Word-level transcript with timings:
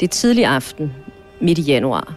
Det 0.00 0.06
er 0.06 0.10
tidlig 0.10 0.46
aften, 0.46 0.94
midt 1.40 1.58
i 1.58 1.62
januar, 1.62 2.14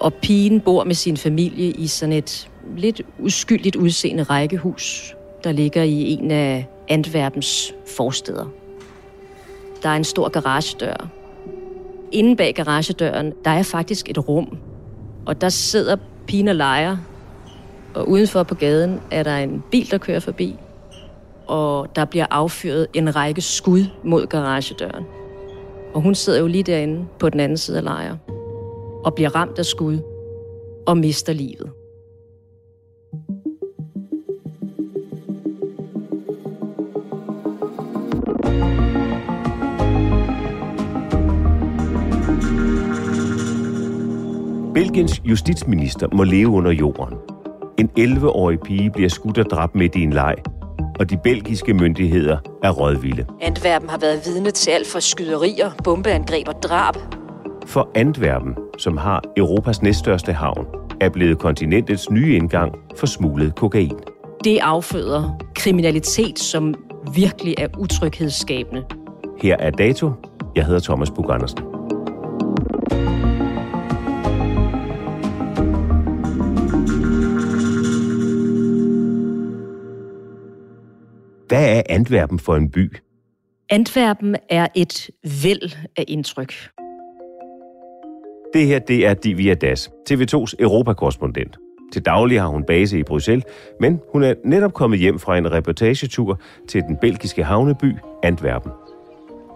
og 0.00 0.14
pigen 0.14 0.60
bor 0.60 0.84
med 0.84 0.94
sin 0.94 1.16
familie 1.16 1.70
i 1.70 1.86
sådan 1.86 2.12
et 2.12 2.50
lidt 2.76 3.02
uskyldigt 3.18 3.76
udseende 3.76 4.22
rækkehus, 4.22 5.16
der 5.44 5.52
ligger 5.52 5.82
i 5.82 6.10
en 6.12 6.30
af 6.30 6.68
Antwerpens 6.88 7.74
forsteder. 7.96 8.46
Der 9.82 9.88
er 9.88 9.96
en 9.96 10.04
stor 10.04 10.28
garagedør. 10.28 11.08
Inden 12.12 12.36
bag 12.36 12.54
garagedøren, 12.54 13.32
der 13.44 13.50
er 13.50 13.62
faktisk 13.62 14.10
et 14.10 14.28
rum, 14.28 14.58
og 15.26 15.40
der 15.40 15.48
sidder 15.48 15.96
pigen 16.26 16.48
og 16.48 16.54
leger, 16.54 16.96
og 17.94 18.08
udenfor 18.08 18.42
på 18.42 18.54
gaden 18.54 19.00
er 19.10 19.22
der 19.22 19.36
en 19.36 19.62
bil, 19.70 19.90
der 19.90 19.98
kører 19.98 20.20
forbi, 20.20 20.56
og 21.46 21.96
der 21.96 22.04
bliver 22.04 22.26
affyret 22.30 22.86
en 22.94 23.16
række 23.16 23.40
skud 23.40 23.84
mod 24.04 24.26
garagedøren. 24.26 25.04
Og 25.94 26.02
hun 26.02 26.14
sidder 26.14 26.40
jo 26.40 26.46
lige 26.46 26.62
derinde 26.62 27.04
på 27.18 27.28
den 27.28 27.40
anden 27.40 27.58
side 27.58 27.76
af 27.78 27.84
lejren 27.84 28.18
og 29.04 29.14
bliver 29.14 29.36
ramt 29.36 29.58
af 29.58 29.64
skud 29.64 29.98
og 30.86 30.96
mister 30.96 31.32
livet. 31.32 31.70
Belgiens 44.74 45.22
justitsminister 45.24 46.08
må 46.12 46.24
leve 46.24 46.48
under 46.48 46.70
jorden. 46.70 47.18
En 47.78 47.90
11-årig 47.98 48.60
pige 48.60 48.90
bliver 48.90 49.08
skudt 49.08 49.38
og 49.38 49.44
dræbt 49.50 49.74
midt 49.74 49.94
i 49.94 50.02
en 50.02 50.12
leg, 50.12 50.34
og 50.98 51.10
de 51.10 51.16
belgiske 51.16 51.74
myndigheder 51.74 52.36
er 52.62 52.70
rådvilde. 52.70 53.26
Antwerpen 53.40 53.88
har 53.88 53.98
været 53.98 54.20
vidne 54.26 54.50
til 54.50 54.70
alt 54.70 54.86
fra 54.92 55.00
skyderier, 55.00 55.70
bombeangreb 55.84 56.48
og 56.48 56.62
drab. 56.62 56.94
For 57.66 57.90
Antwerpen, 57.94 58.54
som 58.78 58.96
har 58.96 59.22
Europas 59.36 59.82
næststørste 59.82 60.32
havn, 60.32 60.66
er 61.00 61.08
blevet 61.08 61.38
kontinentets 61.38 62.10
nye 62.10 62.36
indgang 62.36 62.72
for 62.96 63.06
smuglet 63.06 63.54
kokain. 63.54 63.98
Det 64.44 64.58
afføder 64.62 65.44
kriminalitet, 65.54 66.38
som 66.38 66.74
virkelig 67.14 67.54
er 67.58 67.68
utryghedsskabende. 67.78 68.84
Her 69.40 69.56
er 69.58 69.70
dato. 69.70 70.10
Jeg 70.56 70.66
hedder 70.66 70.80
Thomas 70.80 71.10
Bug 71.10 71.34
Andersen. 71.34 71.58
Hvad 81.52 81.76
er 81.76 81.82
Antwerpen 81.88 82.38
for 82.38 82.56
en 82.56 82.70
by? 82.70 82.96
Antwerpen 83.70 84.36
er 84.48 84.66
et 84.74 85.10
væld 85.42 85.76
af 85.96 86.04
indtryk. 86.08 86.52
Det 88.54 88.66
her, 88.66 88.78
det 88.78 89.06
er 89.06 89.14
Divya 89.14 89.54
Das, 89.54 89.90
TV2's 90.10 90.54
Europakorrespondent. 90.58 91.58
Til 91.92 92.02
daglig 92.02 92.40
har 92.40 92.48
hun 92.48 92.64
base 92.64 92.98
i 92.98 93.02
Bruxelles, 93.02 93.44
men 93.80 94.00
hun 94.12 94.22
er 94.22 94.34
netop 94.44 94.74
kommet 94.74 94.98
hjem 94.98 95.18
fra 95.18 95.38
en 95.38 95.52
reportagetur 95.52 96.40
til 96.68 96.82
den 96.82 96.96
belgiske 96.96 97.44
havneby 97.44 97.96
Antwerpen. 98.22 98.72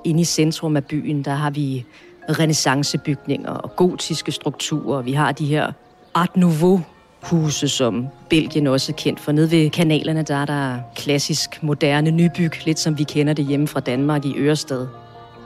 Inde 0.04 0.20
i 0.20 0.24
centrum 0.24 0.76
af 0.76 0.84
byen, 0.84 1.22
der 1.24 1.34
har 1.34 1.50
vi 1.50 1.84
renaissancebygninger 2.28 3.50
og 3.50 3.76
gotiske 3.76 4.32
strukturer. 4.32 5.02
Vi 5.02 5.12
har 5.12 5.32
de 5.32 5.46
her 5.46 5.72
Art 6.14 6.36
Nouveau 6.36 6.80
huse, 7.22 7.68
som 7.68 8.06
Belgien 8.30 8.66
også 8.66 8.92
er 8.92 8.96
kendt 8.96 9.20
for. 9.20 9.32
Nede 9.32 9.50
ved 9.50 9.70
kanalerne, 9.70 10.22
der 10.22 10.36
er 10.36 10.44
der 10.44 10.78
klassisk, 10.94 11.62
moderne 11.62 12.10
nybyg, 12.10 12.66
lidt 12.66 12.78
som 12.78 12.98
vi 12.98 13.04
kender 13.04 13.32
det 13.32 13.46
hjemme 13.46 13.68
fra 13.68 13.80
Danmark 13.80 14.24
i 14.24 14.34
Ørested. 14.36 14.86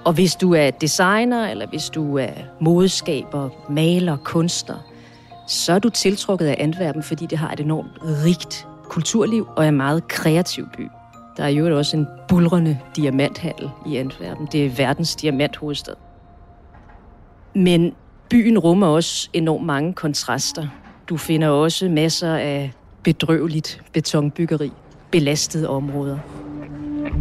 Og 0.05 0.13
hvis 0.13 0.35
du 0.35 0.55
er 0.55 0.71
designer, 0.71 1.49
eller 1.49 1.67
hvis 1.67 1.91
du 1.91 2.19
er 2.19 2.31
modeskaber, 2.61 3.49
maler, 3.71 4.17
kunstner, 4.17 4.77
så 5.49 5.73
er 5.73 5.79
du 5.79 5.89
tiltrukket 5.89 6.47
af 6.47 6.57
Antwerpen, 6.59 7.03
fordi 7.03 7.27
det 7.27 7.39
har 7.39 7.53
et 7.53 7.61
enormt 7.61 7.99
rigt 8.25 8.67
kulturliv 8.89 9.49
og 9.57 9.65
er 9.65 9.69
en 9.69 9.77
meget 9.77 10.09
kreativ 10.09 10.69
by. 10.77 10.89
Der 11.37 11.45
er 11.45 11.49
jo 11.49 11.79
også 11.79 11.97
en 11.97 12.07
bulrende 12.29 12.79
diamanthandel 12.97 13.71
i 13.87 13.97
Antwerpen. 13.97 14.49
Det 14.53 14.67
er 14.67 14.71
verdens 14.71 15.17
diamanthovedstad. 15.17 15.95
Men 17.55 17.95
byen 18.31 18.59
rummer 18.59 18.87
også 18.87 19.29
enormt 19.33 19.67
mange 19.67 19.93
kontraster. 19.93 20.69
Du 21.11 21.17
finder 21.17 21.49
også 21.49 21.89
masser 21.89 22.35
af 22.35 22.73
bedrøveligt 23.03 23.83
betonbyggeri, 23.93 24.73
belastede 25.11 25.69
områder. 25.69 26.19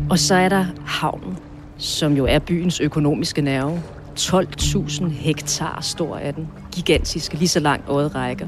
Og 0.09 0.19
så 0.19 0.35
er 0.35 0.49
der 0.49 0.65
havnen, 0.85 1.37
som 1.77 2.17
jo 2.17 2.25
er 2.25 2.39
byens 2.39 2.79
økonomiske 2.79 3.41
nerve. 3.41 3.81
12.000 4.19 5.07
hektar 5.07 5.81
stor 5.81 6.17
er 6.17 6.31
den. 6.31 6.47
Gigantisk, 6.71 7.33
lige 7.33 7.47
så 7.47 7.59
langt 7.59 7.89
øjet 7.89 8.15
rækker. 8.15 8.47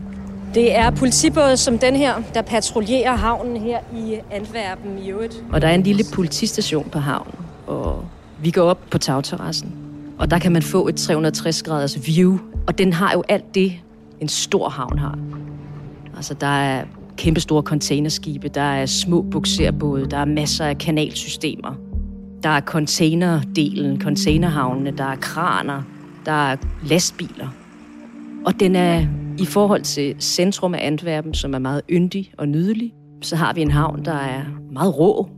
Det 0.53 0.77
er 0.77 0.91
politibåde 0.91 1.57
som 1.57 1.77
den 1.77 1.95
her, 1.95 2.13
der 2.33 2.41
patruljerer 2.41 3.15
havnen 3.15 3.57
her 3.57 3.79
i 3.95 4.19
Antwerpen 4.31 4.99
i 4.99 5.09
øvrigt. 5.09 5.43
Og 5.51 5.61
der 5.61 5.67
er 5.67 5.73
en 5.73 5.83
lille 5.83 6.03
politistation 6.13 6.89
på 6.89 6.99
havnen, 6.99 7.35
og 7.67 8.05
vi 8.41 8.51
går 8.51 8.63
op 8.63 8.79
på 8.91 8.97
tagterrassen. 8.97 9.73
Og 10.17 10.31
der 10.31 10.39
kan 10.39 10.51
man 10.51 10.61
få 10.61 10.87
et 10.87 11.09
360-graders 11.09 12.07
view, 12.07 12.39
og 12.67 12.77
den 12.77 12.93
har 12.93 13.11
jo 13.13 13.23
alt 13.29 13.55
det, 13.55 13.73
en 14.21 14.27
stor 14.27 14.69
havn 14.69 14.99
har. 14.99 15.19
Altså, 16.15 16.33
der 16.33 16.47
er 16.47 16.83
kæmpestore 17.17 17.63
containerskibe, 17.63 18.47
der 18.47 18.61
er 18.61 18.85
små 18.85 19.21
bukserbåde, 19.21 20.09
der 20.09 20.17
er 20.17 20.25
masser 20.25 20.65
af 20.65 20.77
kanalsystemer. 20.77 21.75
Der 22.43 22.49
er 22.49 22.61
containerdelen, 22.61 24.01
containerhavnene, 24.01 24.91
der 24.97 25.03
er 25.03 25.15
kraner, 25.15 25.81
der 26.25 26.31
er 26.31 26.55
lastbiler. 26.83 27.47
Og 28.45 28.59
den 28.59 28.75
er 28.75 29.05
i 29.39 29.45
forhold 29.45 29.81
til 29.81 30.15
centrum 30.19 30.73
af 30.73 30.79
Antwerpen, 30.87 31.33
som 31.33 31.53
er 31.53 31.59
meget 31.59 31.81
yndig 31.89 32.31
og 32.37 32.47
nydelig, 32.47 32.93
så 33.21 33.35
har 33.35 33.53
vi 33.53 33.61
en 33.61 33.71
havn, 33.71 34.05
der 34.05 34.13
er 34.13 34.43
meget 34.71 34.99
rå 34.99 35.29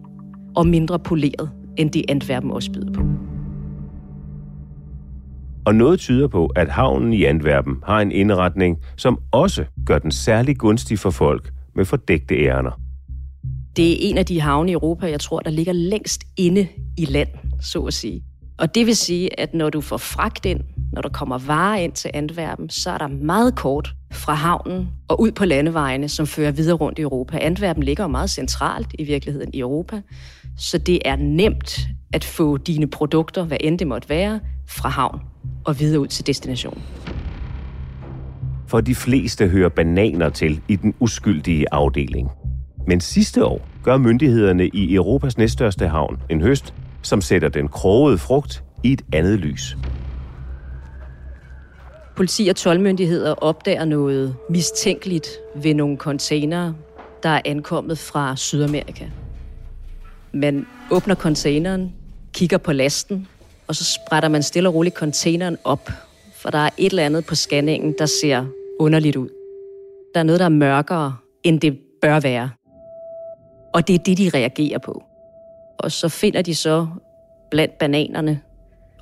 og 0.56 0.68
mindre 0.68 1.00
poleret, 1.00 1.50
end 1.78 1.92
det 1.92 2.06
Antwerpen 2.10 2.52
også 2.52 2.72
byder 2.72 2.94
på. 2.94 3.02
Og 5.66 5.76
noget 5.76 6.00
tyder 6.00 6.28
på, 6.28 6.46
at 6.46 6.70
havnen 6.70 7.14
i 7.14 7.24
Antwerpen 7.24 7.76
har 7.84 8.02
en 8.02 8.12
indretning, 8.12 8.78
som 8.98 9.20
også 9.32 9.66
gør 9.86 10.00
den 10.00 10.12
særlig 10.12 10.58
gunstig 10.58 11.00
for 11.00 11.10
folk 11.10 11.52
med 11.76 11.86
fordækte 11.86 12.36
ærner. 12.36 12.80
Det 13.76 13.92
er 13.92 14.10
en 14.10 14.18
af 14.18 14.26
de 14.26 14.42
havne 14.42 14.72
i 14.72 14.74
Europa, 14.74 15.10
jeg 15.10 15.20
tror, 15.20 15.40
der 15.40 15.52
ligger 15.52 15.74
længst 15.74 16.24
inde 16.38 16.68
i 16.98 17.06
land, 17.06 17.30
så 17.62 17.80
at 17.80 17.94
sige. 17.94 18.24
Og 18.58 18.76
det 18.76 18.86
vil 18.86 18.96
sige, 18.96 19.40
at 19.40 19.54
når 19.54 19.70
du 19.70 19.82
får 19.82 19.98
fragt 19.98 20.46
ind, 20.46 20.60
når 20.94 21.02
der 21.02 21.10
kommer 21.10 21.38
varer 21.38 21.78
ind 21.78 21.92
til 21.92 22.12
Antwerpen, 22.14 22.70
så 22.70 22.92
er 22.92 22.98
der 22.98 23.08
meget 23.08 23.56
kort 23.56 23.94
fra 24.12 24.34
havnen 24.34 24.88
og 25.08 25.22
ud 25.22 25.32
på 25.32 25.46
landevejene, 25.46 26.10
som 26.10 26.28
fører 26.28 26.52
videre 26.52 26.78
rundt 26.78 27.00
i 27.00 27.02
Europa. 27.02 27.38
Antwerpen 27.38 27.84
ligger 27.84 28.04
jo 28.04 28.08
meget 28.08 28.30
centralt 28.30 28.88
i 29.00 29.04
virkeligheden 29.04 29.50
i 29.54 29.60
Europa, 29.60 30.02
så 30.58 30.78
det 30.78 31.00
er 31.06 31.16
nemt 31.16 31.80
at 32.14 32.24
få 32.24 32.58
dine 32.58 32.88
produkter, 32.88 33.44
hvad 33.44 33.58
end 33.60 33.80
det 33.80 33.88
måtte 33.88 34.10
være, 34.10 34.40
fra 34.68 34.90
havn 34.90 35.20
og 35.66 35.80
videre 35.80 36.00
ud 36.00 36.08
til 36.08 36.28
destinationen. 36.28 36.84
For 38.68 38.82
de 38.82 38.96
fleste 38.96 39.48
hører 39.48 39.70
bananer 39.70 40.30
til 40.30 40.62
i 40.68 40.76
den 40.76 40.94
uskyldige 41.00 41.66
afdeling. 41.72 42.30
Men 42.88 43.02
sidste 43.02 43.46
år 43.46 43.68
gør 43.84 43.98
myndighederne 43.98 44.68
i 44.68 44.96
Europas 44.96 45.38
næststørste 45.38 45.88
havn 45.88 46.20
en 46.30 46.42
høst, 46.42 46.74
som 47.02 47.22
sætter 47.22 47.50
den 47.50 47.68
krogede 47.68 48.18
frugt 48.18 48.64
i 48.84 48.94
et 48.94 49.02
andet 49.14 49.40
lys. 49.40 49.78
Politi 52.16 52.48
og 52.48 52.56
tolvmyndigheder 52.56 53.34
opdager 53.34 53.86
noget 53.86 54.36
mistænkeligt 54.50 55.28
ved 55.64 55.74
nogle 55.74 55.98
containere, 55.98 56.76
der 57.24 57.30
er 57.30 57.42
ankommet 57.46 57.98
fra 57.98 58.36
Sydamerika. 58.36 59.06
Man 60.34 60.66
åbner 60.92 61.16
containeren, 61.16 61.94
kigger 62.34 62.58
på 62.58 62.74
lasten, 62.74 63.28
og 63.68 63.76
så 63.76 63.84
sprætter 63.84 64.30
man 64.30 64.44
stille 64.44 64.70
og 64.70 64.76
roligt 64.76 64.96
containeren 64.96 65.58
op, 65.64 65.90
for 66.36 66.50
der 66.50 66.58
er 66.58 66.70
et 66.78 66.90
eller 66.90 67.06
andet 67.06 67.26
på 67.26 67.36
scanningen, 67.36 67.96
der 68.00 68.06
ser 68.06 68.46
underligt 68.80 69.16
ud. 69.16 69.30
Der 70.14 70.20
er 70.20 70.24
noget, 70.24 70.40
der 70.40 70.46
er 70.46 70.50
mørkere, 70.50 71.16
end 71.44 71.60
det 71.60 71.80
bør 72.02 72.20
være. 72.20 72.50
Og 73.74 73.88
det 73.88 73.94
er 73.94 74.00
det, 74.00 74.18
de 74.18 74.30
reagerer 74.34 74.80
på. 74.80 75.04
Og 75.80 75.92
så 75.92 76.10
finder 76.10 76.42
de 76.42 76.56
så 76.56 76.88
blandt 77.52 77.78
bananerne 77.78 78.42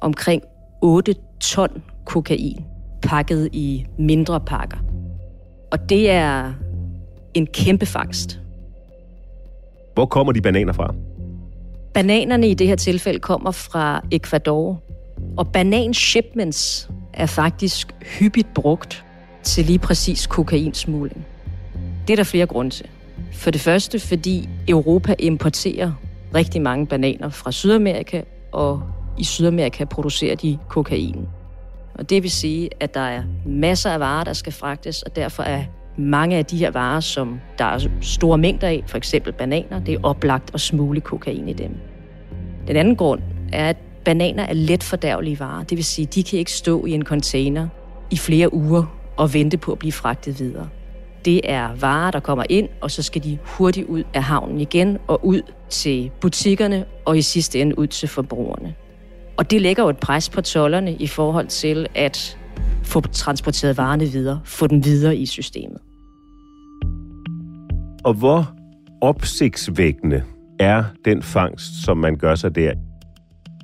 omkring 0.02 0.44
8 0.82 1.16
ton 1.40 1.84
kokain 2.06 2.66
pakket 3.02 3.50
i 3.54 3.86
mindre 3.98 4.40
pakker. 4.40 4.78
Og 5.72 5.90
det 5.90 6.10
er 6.10 6.54
en 7.34 7.48
kæmpe 7.48 7.86
fangst. 7.86 8.40
Hvor 9.94 10.06
kommer 10.06 10.34
de 10.34 10.42
bananer 10.42 10.74
fra? 10.74 10.94
Bananerne 11.94 12.50
i 12.50 12.54
det 12.54 12.68
her 12.68 12.76
tilfælde 12.76 13.20
kommer 13.20 13.52
fra 13.52 14.06
Ecuador, 14.12 14.82
og 15.38 15.48
banan 15.48 15.94
shipments 15.94 16.90
er 17.14 17.26
faktisk 17.26 17.96
hyppigt 18.20 18.54
brugt 18.54 19.06
til 19.44 19.66
lige 19.66 19.80
præcis 19.80 20.28
kokainsmugling. 20.28 21.26
Det 22.08 22.14
er 22.14 22.18
der 22.18 22.24
flere 22.24 22.46
grunde 22.46 22.72
til. 22.72 22.90
For 23.32 23.52
det 23.52 23.62
første, 23.62 24.00
fordi 24.00 24.50
Europa 24.68 25.16
importerer 25.20 25.92
rigtig 26.36 26.62
mange 26.62 26.88
bananer 26.88 27.30
fra 27.30 27.52
Sydamerika, 27.52 28.22
og 28.52 28.82
i 29.18 29.24
Sydamerika 29.24 29.86
producerer 29.86 30.36
de 30.36 30.58
kokain. 30.70 31.28
Og 31.94 32.10
det 32.10 32.24
vil 32.24 32.32
sige, 32.32 32.70
at 32.80 32.94
der 32.94 33.00
er 33.00 33.24
masser 33.46 33.90
af 33.90 34.00
varer, 34.00 34.24
der 34.24 34.34
skal 34.34 34.54
fragtes, 34.54 35.04
og 35.04 35.16
derfor 35.16 35.44
er 35.44 35.64
mange 35.98 36.38
af 36.38 36.46
de 36.46 36.58
her 36.58 36.72
varer, 36.72 37.00
som 37.00 37.40
der 37.58 37.66
er 37.66 37.80
store 38.02 38.38
mængder 38.38 38.68
af, 38.68 38.84
for 38.88 38.98
eksempel 38.98 39.34
bananer, 39.34 39.80
det 39.80 39.94
er 39.94 40.00
oplagt 40.04 40.52
at 40.54 40.62
smule 40.62 41.02
kokain 41.02 41.50
i 41.50 41.54
dem. 41.54 41.72
Den 42.68 42.76
anden 42.76 42.96
grund 42.96 43.22
er, 43.54 43.70
at 43.70 43.78
bananer 44.06 44.44
er 44.44 44.54
let 44.54 44.84
fordærvelige 44.84 45.40
varer. 45.40 45.64
Det 45.64 45.78
vil 45.78 45.86
sige, 45.86 46.06
de 46.06 46.24
kan 46.24 46.40
ikke 46.40 46.52
stå 46.52 46.86
i 46.86 46.92
en 46.92 47.04
container 47.04 47.68
i 48.12 48.18
flere 48.18 48.54
uger 48.54 48.84
og 49.18 49.34
vente 49.34 49.58
på 49.58 49.72
at 49.72 49.80
blive 49.80 49.92
fragtet 49.92 50.40
videre. 50.40 50.70
Det 51.26 51.42
er 51.44 51.70
varer, 51.80 52.12
der 52.12 52.20
kommer 52.20 52.44
ind, 52.50 52.70
og 52.82 52.92
så 52.92 53.04
skal 53.04 53.24
de 53.24 53.38
hurtigt 53.44 53.88
ud 53.88 54.04
af 54.14 54.24
havnen 54.24 54.62
igen 54.62 54.98
og 55.08 55.26
ud 55.26 55.42
til 55.70 56.12
butikkerne 56.22 56.86
og 57.06 57.18
i 57.18 57.22
sidste 57.22 57.62
ende 57.62 57.80
ud 57.80 57.88
til 57.88 58.10
forbrugerne. 58.10 58.76
Og 59.38 59.52
det 59.52 59.62
lægger 59.62 59.84
jo 59.84 59.90
et 59.90 59.98
pres 59.98 60.30
på 60.30 60.42
tollerne 60.42 60.94
i 60.94 61.08
forhold 61.08 61.48
til 61.48 61.88
at 61.96 62.38
få 62.84 63.02
transporteret 63.02 63.78
varerne 63.78 64.06
videre, 64.06 64.42
få 64.46 64.68
dem 64.68 64.86
videre 64.86 65.18
i 65.18 65.26
systemet. 65.26 65.78
Og 68.04 68.14
hvor 68.14 68.56
opsigtsvækkende 69.02 70.24
er 70.60 70.84
den 71.06 71.24
fangst, 71.24 71.84
som 71.86 71.98
man 71.98 72.18
gør 72.18 72.36
sig 72.36 72.56
der? 72.56 72.74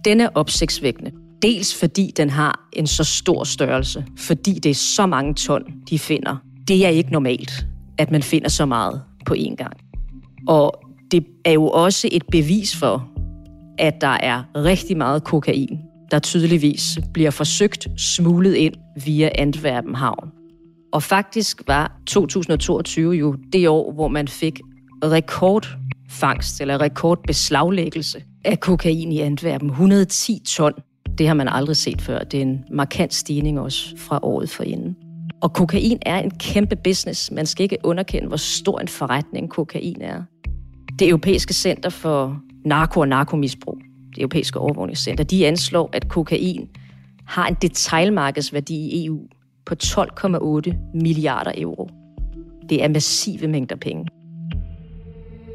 Den 0.05 0.21
er 0.21 0.29
opsigtsvækkende. 0.35 1.11
Dels 1.41 1.79
fordi 1.79 2.13
den 2.17 2.29
har 2.29 2.67
en 2.73 2.87
så 2.87 3.03
stor 3.03 3.43
størrelse, 3.43 4.05
fordi 4.17 4.53
det 4.53 4.69
er 4.69 4.75
så 4.75 5.05
mange 5.05 5.33
ton, 5.33 5.63
de 5.89 5.99
finder. 5.99 6.35
Det 6.67 6.85
er 6.85 6.89
ikke 6.89 7.11
normalt, 7.11 7.67
at 7.97 8.11
man 8.11 8.23
finder 8.23 8.49
så 8.49 8.65
meget 8.65 9.01
på 9.25 9.33
én 9.33 9.55
gang. 9.55 9.77
Og 10.47 10.83
det 11.11 11.25
er 11.45 11.51
jo 11.51 11.69
også 11.69 12.09
et 12.11 12.23
bevis 12.31 12.75
for, 12.75 13.09
at 13.77 14.01
der 14.01 14.17
er 14.21 14.43
rigtig 14.55 14.97
meget 14.97 15.23
kokain, 15.23 15.79
der 16.11 16.19
tydeligvis 16.19 16.99
bliver 17.13 17.31
forsøgt 17.31 17.87
smuglet 17.97 18.55
ind 18.55 18.73
via 19.05 19.29
Antwerpen 19.35 19.95
Havn. 19.95 20.31
Og 20.93 21.03
faktisk 21.03 21.61
var 21.67 21.99
2022 22.07 23.13
jo 23.13 23.35
det 23.53 23.69
år, 23.69 23.93
hvor 23.93 24.07
man 24.07 24.27
fik 24.27 24.59
rekordfangst 25.03 26.61
eller 26.61 26.81
rekordbeslaglæggelse 26.81 28.23
af 28.45 28.59
kokain 28.59 29.11
i 29.11 29.19
Antwerpen. 29.19 29.69
110 29.69 30.41
ton. 30.45 30.73
Det 31.17 31.27
har 31.27 31.33
man 31.33 31.47
aldrig 31.47 31.75
set 31.75 32.01
før. 32.01 32.19
Det 32.19 32.37
er 32.37 32.41
en 32.41 32.63
markant 32.71 33.13
stigning 33.13 33.59
også 33.59 33.97
fra 33.97 34.19
året 34.21 34.49
forinden. 34.49 34.95
Og 35.41 35.53
kokain 35.53 35.99
er 36.01 36.19
en 36.19 36.31
kæmpe 36.31 36.75
business. 36.83 37.31
Man 37.31 37.45
skal 37.45 37.63
ikke 37.63 37.77
underkende, 37.83 38.27
hvor 38.27 38.37
stor 38.37 38.79
en 38.79 38.87
forretning 38.87 39.49
kokain 39.49 40.01
er. 40.01 40.23
Det 40.99 41.07
europæiske 41.07 41.53
center 41.53 41.89
for 41.89 42.37
narko 42.65 42.99
og 42.99 43.07
narkomisbrug, 43.07 43.77
det 44.17 44.23
europæiske 44.23 44.59
overvågningscenter, 44.59 45.23
de 45.23 45.47
anslår, 45.47 45.89
at 45.93 46.07
kokain 46.09 46.69
har 47.25 47.47
en 47.47 47.57
detailmarkedsværdi 47.61 48.75
i 48.75 49.05
EU 49.05 49.19
på 49.65 49.75
12,8 49.83 50.75
milliarder 50.93 51.51
euro. 51.57 51.89
Det 52.69 52.83
er 52.83 52.87
massive 52.87 53.47
mængder 53.47 53.75
penge. 53.75 54.05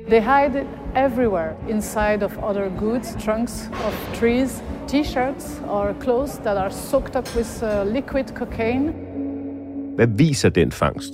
They 0.09 0.21
hide 0.21 0.61
it 0.61 0.67
everywhere 0.97 1.53
inside 1.69 2.25
of 2.25 2.39
other 2.39 2.69
goods, 2.79 3.25
trunks 3.25 3.71
of 3.87 4.15
trees, 4.15 4.63
t-shirts 4.89 5.63
or 5.69 5.95
clothes 6.03 6.33
that 6.33 6.57
are 6.57 6.71
soaked 6.71 7.17
up 7.17 7.37
with 7.37 7.63
uh, 7.63 7.93
liquid 7.95 8.25
cocaine. 8.35 8.93
Hvad 9.97 10.07
viser 10.07 10.49
den 10.49 10.73
fangst? 10.73 11.13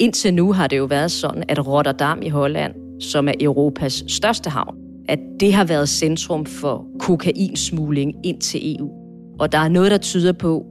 Indtil 0.00 0.34
nu 0.34 0.52
har 0.52 0.66
det 0.66 0.78
jo 0.78 0.84
været 0.84 1.10
sådan, 1.10 1.44
at 1.48 1.66
Rotterdam 1.66 2.22
i 2.22 2.28
Holland, 2.28 3.00
som 3.00 3.28
er 3.28 3.32
Europas 3.40 4.04
største 4.08 4.50
havn, 4.50 4.81
at 5.08 5.18
det 5.40 5.52
har 5.52 5.64
været 5.64 5.88
centrum 5.88 6.46
for 6.46 6.86
kokainsmugling 6.98 8.14
ind 8.24 8.40
til 8.40 8.76
EU. 8.76 8.90
Og 9.38 9.52
der 9.52 9.58
er 9.58 9.68
noget, 9.68 9.90
der 9.90 9.98
tyder 9.98 10.32
på, 10.32 10.66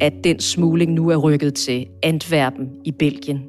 at 0.00 0.12
den 0.24 0.40
smugling 0.40 0.92
nu 0.92 1.08
er 1.10 1.16
rykket 1.16 1.54
til 1.54 1.86
Antwerpen 2.02 2.68
i 2.84 2.92
Belgien. 2.92 3.40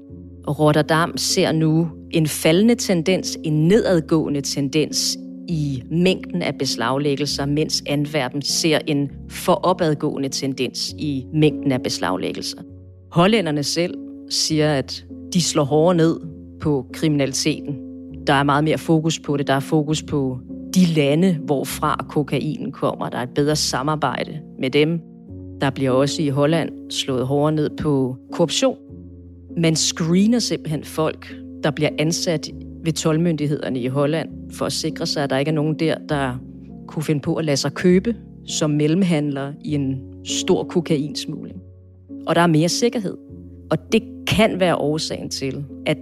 Og 0.48 0.60
Rotterdam 0.60 1.18
ser 1.18 1.52
nu 1.52 1.88
en 2.12 2.28
faldende 2.28 2.76
tendens, 2.76 3.38
en 3.44 3.68
nedadgående 3.68 4.42
tendens 4.42 5.18
i 5.48 5.84
mængden 5.92 6.42
af 6.42 6.56
beslaglæggelser, 6.58 7.46
mens 7.46 7.84
Antwerpen 7.86 8.42
ser 8.42 8.80
en 8.88 9.10
foropadgående 9.30 10.30
tendens 10.30 10.96
i 10.98 11.26
mængden 11.34 11.72
af 11.72 11.84
beslaglæggelser. 11.84 12.58
Hollænderne 13.12 13.64
selv 13.64 13.94
siger, 14.30 14.74
at 14.74 15.06
de 15.34 15.42
slår 15.42 15.64
hårdere 15.64 15.96
ned 15.96 16.20
på 16.62 16.86
kriminaliteten. 16.94 17.87
Der 18.28 18.34
er 18.34 18.44
meget 18.44 18.64
mere 18.64 18.78
fokus 18.78 19.20
på 19.20 19.38
det. 19.38 19.48
Der 19.48 19.54
er 19.54 19.60
fokus 19.60 20.04
på 20.04 20.40
de 20.76 20.86
lande, 20.86 21.38
hvorfra 21.46 22.06
kokainen 22.10 22.72
kommer. 22.72 23.10
Der 23.10 23.18
er 23.18 23.24
et 23.24 23.34
bedre 23.36 23.56
samarbejde 23.56 24.40
med 24.60 24.70
dem. 24.70 25.00
Der 25.62 25.70
bliver 25.70 25.92
også 25.92 26.22
i 26.22 26.30
Holland 26.30 26.92
slået 26.92 27.28
hårdere 27.28 27.52
ned 27.52 27.70
på 27.82 28.18
korruption. 28.32 28.78
Man 29.58 29.76
screener 29.76 30.40
simpelthen 30.40 30.84
folk, 30.84 31.36
der 31.64 31.72
bliver 31.72 31.90
ansat 32.00 32.50
ved 32.84 32.94
tolvmyndighederne 32.94 33.80
i 33.80 33.88
Holland, 33.88 34.30
for 34.52 34.66
at 34.66 34.72
sikre 34.72 35.06
sig, 35.06 35.24
at 35.24 35.30
der 35.30 35.38
ikke 35.38 35.50
er 35.50 35.56
nogen 35.56 35.80
der, 35.80 35.98
der 36.10 36.38
kunne 36.88 37.04
finde 37.04 37.22
på 37.22 37.36
at 37.36 37.46
lade 37.46 37.58
sig 37.58 37.74
købe 37.74 38.16
som 38.48 38.70
mellemhandler 38.70 39.54
i 39.62 39.76
en 39.76 40.00
stor 40.26 40.64
kokainsmugling. 40.64 41.62
Og 42.28 42.36
der 42.36 42.42
er 42.42 42.48
mere 42.48 42.70
sikkerhed. 42.70 43.18
Og 43.72 43.92
det 43.92 44.04
kan 44.28 44.60
være 44.60 44.76
årsagen 44.76 45.30
til, 45.30 45.66
at 45.86 45.98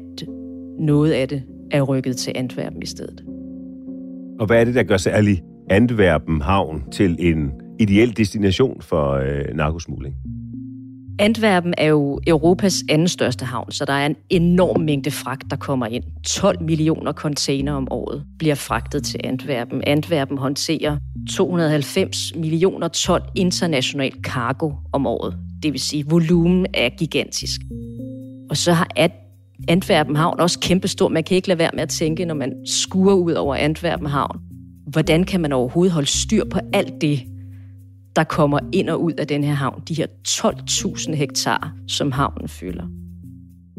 noget 0.80 1.12
af 1.12 1.28
det 1.28 1.44
er 1.72 1.82
rykket 1.82 2.18
til 2.18 2.32
Antwerpen 2.36 2.84
i 2.84 2.86
stedet. 2.86 3.24
Og 4.40 4.46
hvad 4.46 4.60
er 4.60 4.66
det, 4.66 4.76
der 4.76 4.84
gør 4.84 4.98
særlig 4.98 5.42
Antwerpen 5.70 6.42
havn 6.42 6.84
til 6.92 7.16
en 7.20 7.52
ideel 7.80 8.18
destination 8.18 8.82
for 8.82 9.12
øh, 9.12 9.56
narkosmugling? 9.56 10.16
Antwerpen 11.20 11.74
er 11.78 11.86
jo 11.86 12.20
Europas 12.28 12.84
anden 12.90 13.08
største 13.08 13.46
havn, 13.46 13.72
så 13.72 13.86
der 13.86 13.94
er 13.94 14.06
en 14.06 14.16
enorm 14.30 14.82
mængde 14.82 15.12
fragt, 15.12 15.44
der 15.50 15.56
kommer 15.56 15.86
ind. 15.86 16.04
12 16.28 16.64
millioner 16.64 17.14
container 17.14 17.74
om 17.74 17.88
året 17.92 18.24
bliver 18.40 18.56
fragtet 18.56 19.04
til 19.04 19.20
Antwerpen. 19.24 19.84
Antwerpen 19.84 20.38
håndterer 20.38 20.98
290 21.36 22.36
millioner 22.36 22.88
ton 22.88 23.22
international 23.36 24.12
cargo 24.24 24.72
om 24.94 25.08
året. 25.08 25.38
Det 25.64 25.74
vil 25.74 25.82
sige, 25.82 26.06
volumen 26.10 26.66
er 26.74 26.90
gigantisk. 26.90 27.62
Og 28.50 28.58
så 28.58 28.74
har 28.74 28.88
Antwerpen 29.68 30.16
Havn 30.16 30.40
også 30.40 30.60
kæmpestor. 30.60 31.08
Man 31.08 31.24
kan 31.24 31.36
ikke 31.36 31.48
lade 31.48 31.60
være 31.60 31.72
med 31.74 31.84
at 31.84 31.90
tænke, 31.90 32.26
når 32.26 32.36
man 32.36 32.54
skuer 32.66 33.14
ud 33.14 33.34
over 33.34 33.56
Antwerpen 33.56 34.08
Havn. 34.08 34.40
Hvordan 34.88 35.24
kan 35.24 35.42
man 35.42 35.52
overhovedet 35.52 35.94
holde 35.94 36.08
styr 36.08 36.44
på 36.46 36.60
alt 36.74 37.02
det, 37.02 37.20
der 38.16 38.24
kommer 38.24 38.60
ind 38.74 38.90
og 38.90 39.04
ud 39.04 39.14
af 39.14 39.28
den 39.28 39.44
her 39.44 39.54
havn? 39.54 39.82
De 39.88 39.94
her 39.94 40.08
12.000 40.28 41.16
hektar, 41.16 41.74
som 41.88 42.12
havnen 42.12 42.48
fylder. 42.48 42.86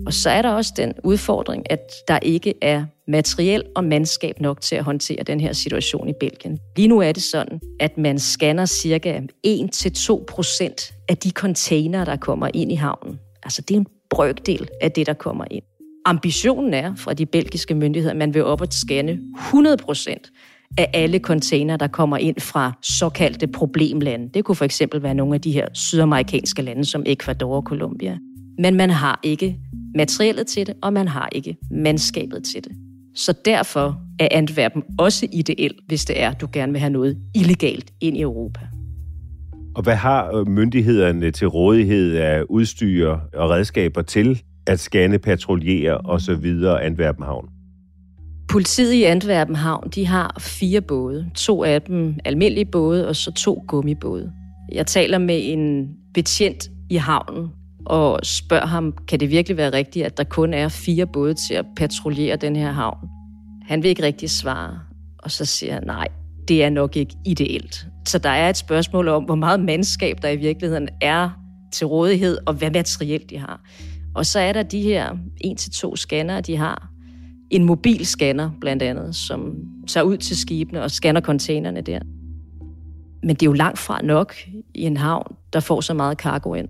Og 0.07 0.13
så 0.13 0.31
er 0.31 0.43
der 0.43 0.51
også 0.51 0.73
den 0.77 0.93
udfordring, 1.05 1.71
at 1.71 1.81
der 2.09 2.19
ikke 2.19 2.55
er 2.63 2.85
materiel 3.09 3.63
og 3.77 3.85
mandskab 3.85 4.41
nok 4.41 4.61
til 4.61 4.77
at 4.77 4.85
håndtere 4.85 5.23
den 5.23 5.41
her 5.41 5.53
situation 5.53 6.09
i 6.09 6.13
Belgien. 6.21 6.59
Lige 6.77 6.89
nu 6.89 6.99
er 7.01 7.13
det 7.13 7.23
sådan, 7.23 7.61
at 7.81 7.99
man 7.99 8.19
scanner 8.19 8.67
cirka 8.67 9.21
1-2 9.47 10.25
procent 10.29 10.95
af 11.09 11.17
de 11.17 11.31
container, 11.31 12.05
der 12.05 12.17
kommer 12.17 12.49
ind 12.55 12.73
i 12.73 12.75
havnen. 12.75 13.19
Altså 13.43 13.63
det 13.63 13.75
er 13.75 13.79
en 13.79 13.87
brøkdel 14.11 14.69
af 14.81 14.93
det, 14.93 15.07
der 15.07 15.13
kommer 15.13 15.45
ind. 15.51 15.65
Ambitionen 16.05 16.75
er 16.75 16.95
fra 16.95 17.15
de 17.15 17.27
belgiske 17.27 17.75
myndigheder, 17.75 18.11
at 18.11 18.17
man 18.17 18.35
vil 18.35 18.45
op 18.45 18.61
og 18.61 18.69
scanne 18.71 19.19
100 19.37 19.77
procent 19.77 20.31
af 20.79 20.91
alle 20.95 21.19
container, 21.19 21.77
der 21.77 21.87
kommer 21.87 22.17
ind 22.17 22.41
fra 22.41 22.73
såkaldte 22.83 23.47
problemlande. 23.47 24.29
Det 24.35 24.45
kunne 24.45 24.57
for 24.57 24.65
eksempel 24.65 25.03
være 25.03 25.15
nogle 25.15 25.35
af 25.35 25.41
de 25.41 25.53
her 25.53 25.67
sydamerikanske 25.75 26.63
lande, 26.63 26.85
som 26.85 27.03
Ecuador 27.07 27.57
og 27.57 27.63
Colombia. 27.63 28.19
Men 28.59 28.75
man 28.75 28.91
har 28.91 29.21
ikke 29.23 29.59
materiellet 29.95 30.47
til 30.47 30.67
det, 30.67 30.75
og 30.83 30.93
man 30.93 31.09
har 31.09 31.29
ikke 31.33 31.57
mandskabet 31.71 32.45
til 32.45 32.65
det. 32.65 32.73
Så 33.15 33.35
derfor 33.45 34.01
er 34.19 34.29
Antwerpen 34.31 34.83
også 34.99 35.27
ideel, 35.33 35.75
hvis 35.87 36.05
det 36.05 36.23
er, 36.23 36.31
at 36.31 36.41
du 36.41 36.49
gerne 36.53 36.73
vil 36.73 36.81
have 36.81 36.93
noget 36.93 37.19
illegalt 37.35 37.93
ind 38.01 38.17
i 38.17 38.21
Europa. 38.21 38.61
Og 39.77 39.83
hvad 39.83 39.95
har 39.95 40.33
øh, 40.35 40.49
myndighederne 40.49 41.31
til 41.31 41.49
rådighed 41.49 42.17
af 42.17 42.43
udstyr 42.49 43.11
og 43.35 43.51
redskaber 43.51 44.03
til 44.03 44.43
at 44.67 44.81
scanne, 44.81 45.19
patruljere 45.19 45.97
osv. 45.97 46.65
Antwerpen 46.83 47.25
Havn? 47.25 47.49
Politiet 48.49 48.93
i 48.93 49.03
Antwerpen 49.03 49.57
Havn, 49.57 49.91
de 49.95 50.07
har 50.07 50.37
fire 50.41 50.81
både. 50.81 51.31
To 51.35 51.65
af 51.65 51.83
dem 51.83 52.15
almindelige 52.25 52.65
både, 52.65 53.09
og 53.09 53.17
så 53.17 53.33
to 53.33 53.65
gummibåde. 53.69 54.33
Jeg 54.73 54.87
taler 54.87 55.19
med 55.19 55.41
en 55.43 55.89
betjent 56.15 56.71
i 56.91 56.97
havnen, 56.97 57.49
og 57.87 58.21
spørger 58.23 58.67
ham, 58.67 58.95
kan 59.09 59.21
det 59.21 59.31
virkelig 59.31 59.57
være 59.57 59.73
rigtigt, 59.73 60.07
at 60.07 60.17
der 60.17 60.25
kun 60.25 60.55
er 60.55 60.69
fire 60.69 61.07
både 61.07 61.35
til 61.49 61.55
at 61.55 61.65
patruljere 61.77 62.37
den 62.37 62.57
her 62.57 62.73
havn? 62.73 62.99
Han 63.67 63.83
vil 63.83 63.89
ikke 63.89 64.03
rigtig 64.03 64.31
svare, 64.31 64.81
og 65.19 65.31
så 65.31 65.45
siger 65.45 65.73
han, 65.73 65.83
nej, 65.87 66.09
det 66.49 66.65
er 66.65 66.71
nok 66.71 66.97
ikke 66.97 67.15
ideelt. 67.25 67.87
Så 68.07 68.19
der 68.19 68.31
er 68.31 68.49
et 68.49 68.57
spørgsmål 68.57 69.09
om, 69.09 69.25
hvor 69.25 69.35
meget 69.35 69.61
mandskab 69.61 70.23
der 70.23 70.29
i 70.29 70.37
virkeligheden 70.37 70.89
er 71.01 71.31
til 71.73 71.87
rådighed, 71.87 72.39
og 72.47 72.55
hvad 72.55 72.71
materiel 72.71 73.31
de 73.31 73.39
har. 73.39 73.61
Og 74.15 74.27
så 74.27 74.39
er 74.39 74.53
der 74.53 74.63
de 74.63 74.83
her 74.83 75.17
en 75.41 75.57
til 75.57 75.73
to 75.73 75.97
scanner, 75.97 76.41
de 76.41 76.57
har. 76.57 76.91
En 77.51 77.65
mobil 77.65 78.07
scanner 78.07 78.51
blandt 78.61 78.83
andet, 78.83 79.15
som 79.15 79.55
tager 79.87 80.05
ud 80.05 80.17
til 80.17 80.37
skibene 80.37 80.83
og 80.83 80.91
scanner 80.91 81.21
containerne 81.21 81.81
der. 81.81 81.99
Men 83.23 83.31
det 83.37 83.43
er 83.43 83.47
jo 83.47 83.53
langt 83.53 83.79
fra 83.79 84.03
nok 84.03 84.35
i 84.75 84.83
en 84.83 84.97
havn, 84.97 85.37
der 85.53 85.61
får 85.61 85.81
så 85.81 85.95
meget 85.95 86.19
cargo 86.19 86.55
ind. 86.55 86.69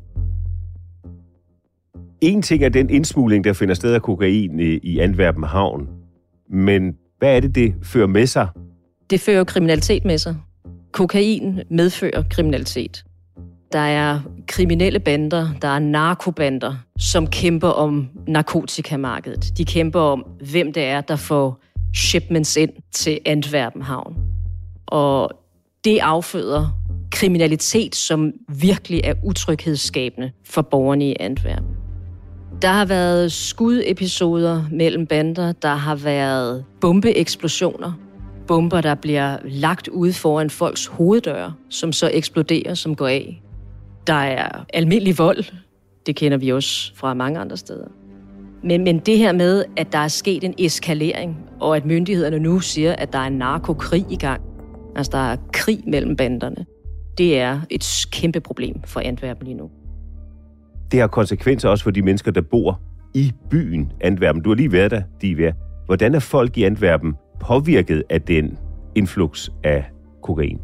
En 2.20 2.42
ting 2.42 2.64
er 2.64 2.68
den 2.68 2.90
indsmugling, 2.90 3.44
der 3.44 3.52
finder 3.52 3.74
sted 3.74 3.94
af 3.94 4.02
kokain 4.02 4.60
i 4.82 4.98
Antwerpen 4.98 5.44
Havn. 5.44 5.88
Men 6.50 6.96
hvad 7.18 7.36
er 7.36 7.40
det, 7.40 7.54
det 7.54 7.74
fører 7.82 8.06
med 8.06 8.26
sig? 8.26 8.48
Det 9.10 9.20
fører 9.20 9.44
kriminalitet 9.44 10.04
med 10.04 10.18
sig. 10.18 10.36
Kokain 10.96 11.60
medfører 11.70 12.22
kriminalitet. 12.30 13.04
Der 13.72 13.78
er 13.78 14.20
kriminelle 14.48 15.00
bander, 15.00 15.48
der 15.62 15.68
er 15.68 15.78
narkobander, 15.78 16.74
som 16.98 17.26
kæmper 17.26 17.68
om 17.68 18.08
narkotikamarkedet. 18.28 19.58
De 19.58 19.64
kæmper 19.64 20.00
om, 20.00 20.26
hvem 20.50 20.72
det 20.72 20.82
er, 20.82 21.00
der 21.00 21.16
får 21.16 21.62
shipments 21.96 22.56
ind 22.56 22.70
til 22.92 23.18
Antwerpen 23.24 23.82
Havn. 23.82 24.16
Og 24.86 25.30
det 25.84 25.98
afføder 25.98 26.78
kriminalitet, 27.12 27.96
som 27.96 28.32
virkelig 28.48 29.00
er 29.04 29.14
utryghedsskabende 29.24 30.30
for 30.44 30.62
borgerne 30.62 31.08
i 31.08 31.16
Antwerpen. 31.20 31.76
Der 32.62 32.72
har 32.72 32.84
været 32.84 33.32
skudepisoder 33.32 34.64
mellem 34.70 35.06
bander, 35.06 35.52
der 35.52 35.74
har 35.74 35.94
været 35.94 36.64
bombeeksplosioner, 36.80 37.92
bomber, 38.48 38.80
der 38.80 38.94
bliver 38.94 39.36
lagt 39.44 39.88
ud 39.88 40.12
foran 40.12 40.50
folks 40.50 40.86
hoveddøre, 40.86 41.54
som 41.70 41.92
så 41.92 42.10
eksploderer, 42.12 42.74
som 42.74 42.94
går 42.94 43.06
af. 43.06 43.42
Der 44.06 44.14
er 44.14 44.64
almindelig 44.74 45.18
vold, 45.18 45.44
det 46.06 46.16
kender 46.16 46.38
vi 46.38 46.52
også 46.52 46.92
fra 46.94 47.14
mange 47.14 47.38
andre 47.38 47.56
steder. 47.56 47.86
Men, 48.62 48.84
men 48.84 48.98
det 48.98 49.18
her 49.18 49.32
med, 49.32 49.64
at 49.76 49.92
der 49.92 49.98
er 49.98 50.08
sket 50.08 50.44
en 50.44 50.54
eskalering, 50.58 51.36
og 51.60 51.76
at 51.76 51.86
myndighederne 51.86 52.38
nu 52.38 52.60
siger, 52.60 52.92
at 52.92 53.12
der 53.12 53.18
er 53.18 53.26
en 53.26 53.38
narkokrig 53.38 54.06
i 54.10 54.16
gang, 54.16 54.42
altså 54.96 55.12
der 55.12 55.32
er 55.32 55.36
krig 55.52 55.80
mellem 55.86 56.16
banderne, 56.16 56.66
det 57.18 57.38
er 57.38 57.60
et 57.70 58.06
kæmpe 58.12 58.40
problem 58.40 58.82
for 58.84 59.00
Antwerpen 59.00 59.46
lige 59.46 59.56
nu 59.56 59.70
det 60.92 61.00
har 61.00 61.06
konsekvenser 61.06 61.68
også 61.68 61.84
for 61.84 61.90
de 61.90 62.02
mennesker, 62.02 62.30
der 62.30 62.40
bor 62.40 62.80
i 63.14 63.32
byen 63.50 63.92
Antwerpen. 64.00 64.42
Du 64.42 64.50
har 64.50 64.54
lige 64.54 64.72
været 64.72 64.90
der, 64.90 65.02
Divya. 65.22 65.52
Hvordan 65.86 66.14
er 66.14 66.18
folk 66.18 66.58
i 66.58 66.62
Antwerpen 66.62 67.14
påvirket 67.40 68.02
af 68.10 68.22
den 68.22 68.58
influx 68.94 69.48
af 69.64 69.84
kokain? 70.22 70.58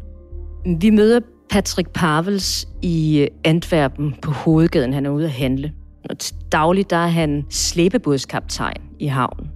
Vi 0.79 0.89
møder 0.89 1.19
Patrick 1.49 1.89
Pavels 1.89 2.67
i 2.81 3.19
øh, 3.19 3.27
Antwerpen 3.43 4.15
på 4.21 4.31
hovedgaden. 4.31 4.93
Han 4.93 5.05
er 5.05 5.09
ude 5.09 5.25
at 5.25 5.31
handle. 5.31 5.73
Og 6.09 6.15
dagligt 6.51 6.89
der 6.89 6.97
er 6.97 7.07
han 7.07 7.45
slæbebådskaptajn 7.49 8.81
i 8.99 9.05
havnen. 9.05 9.47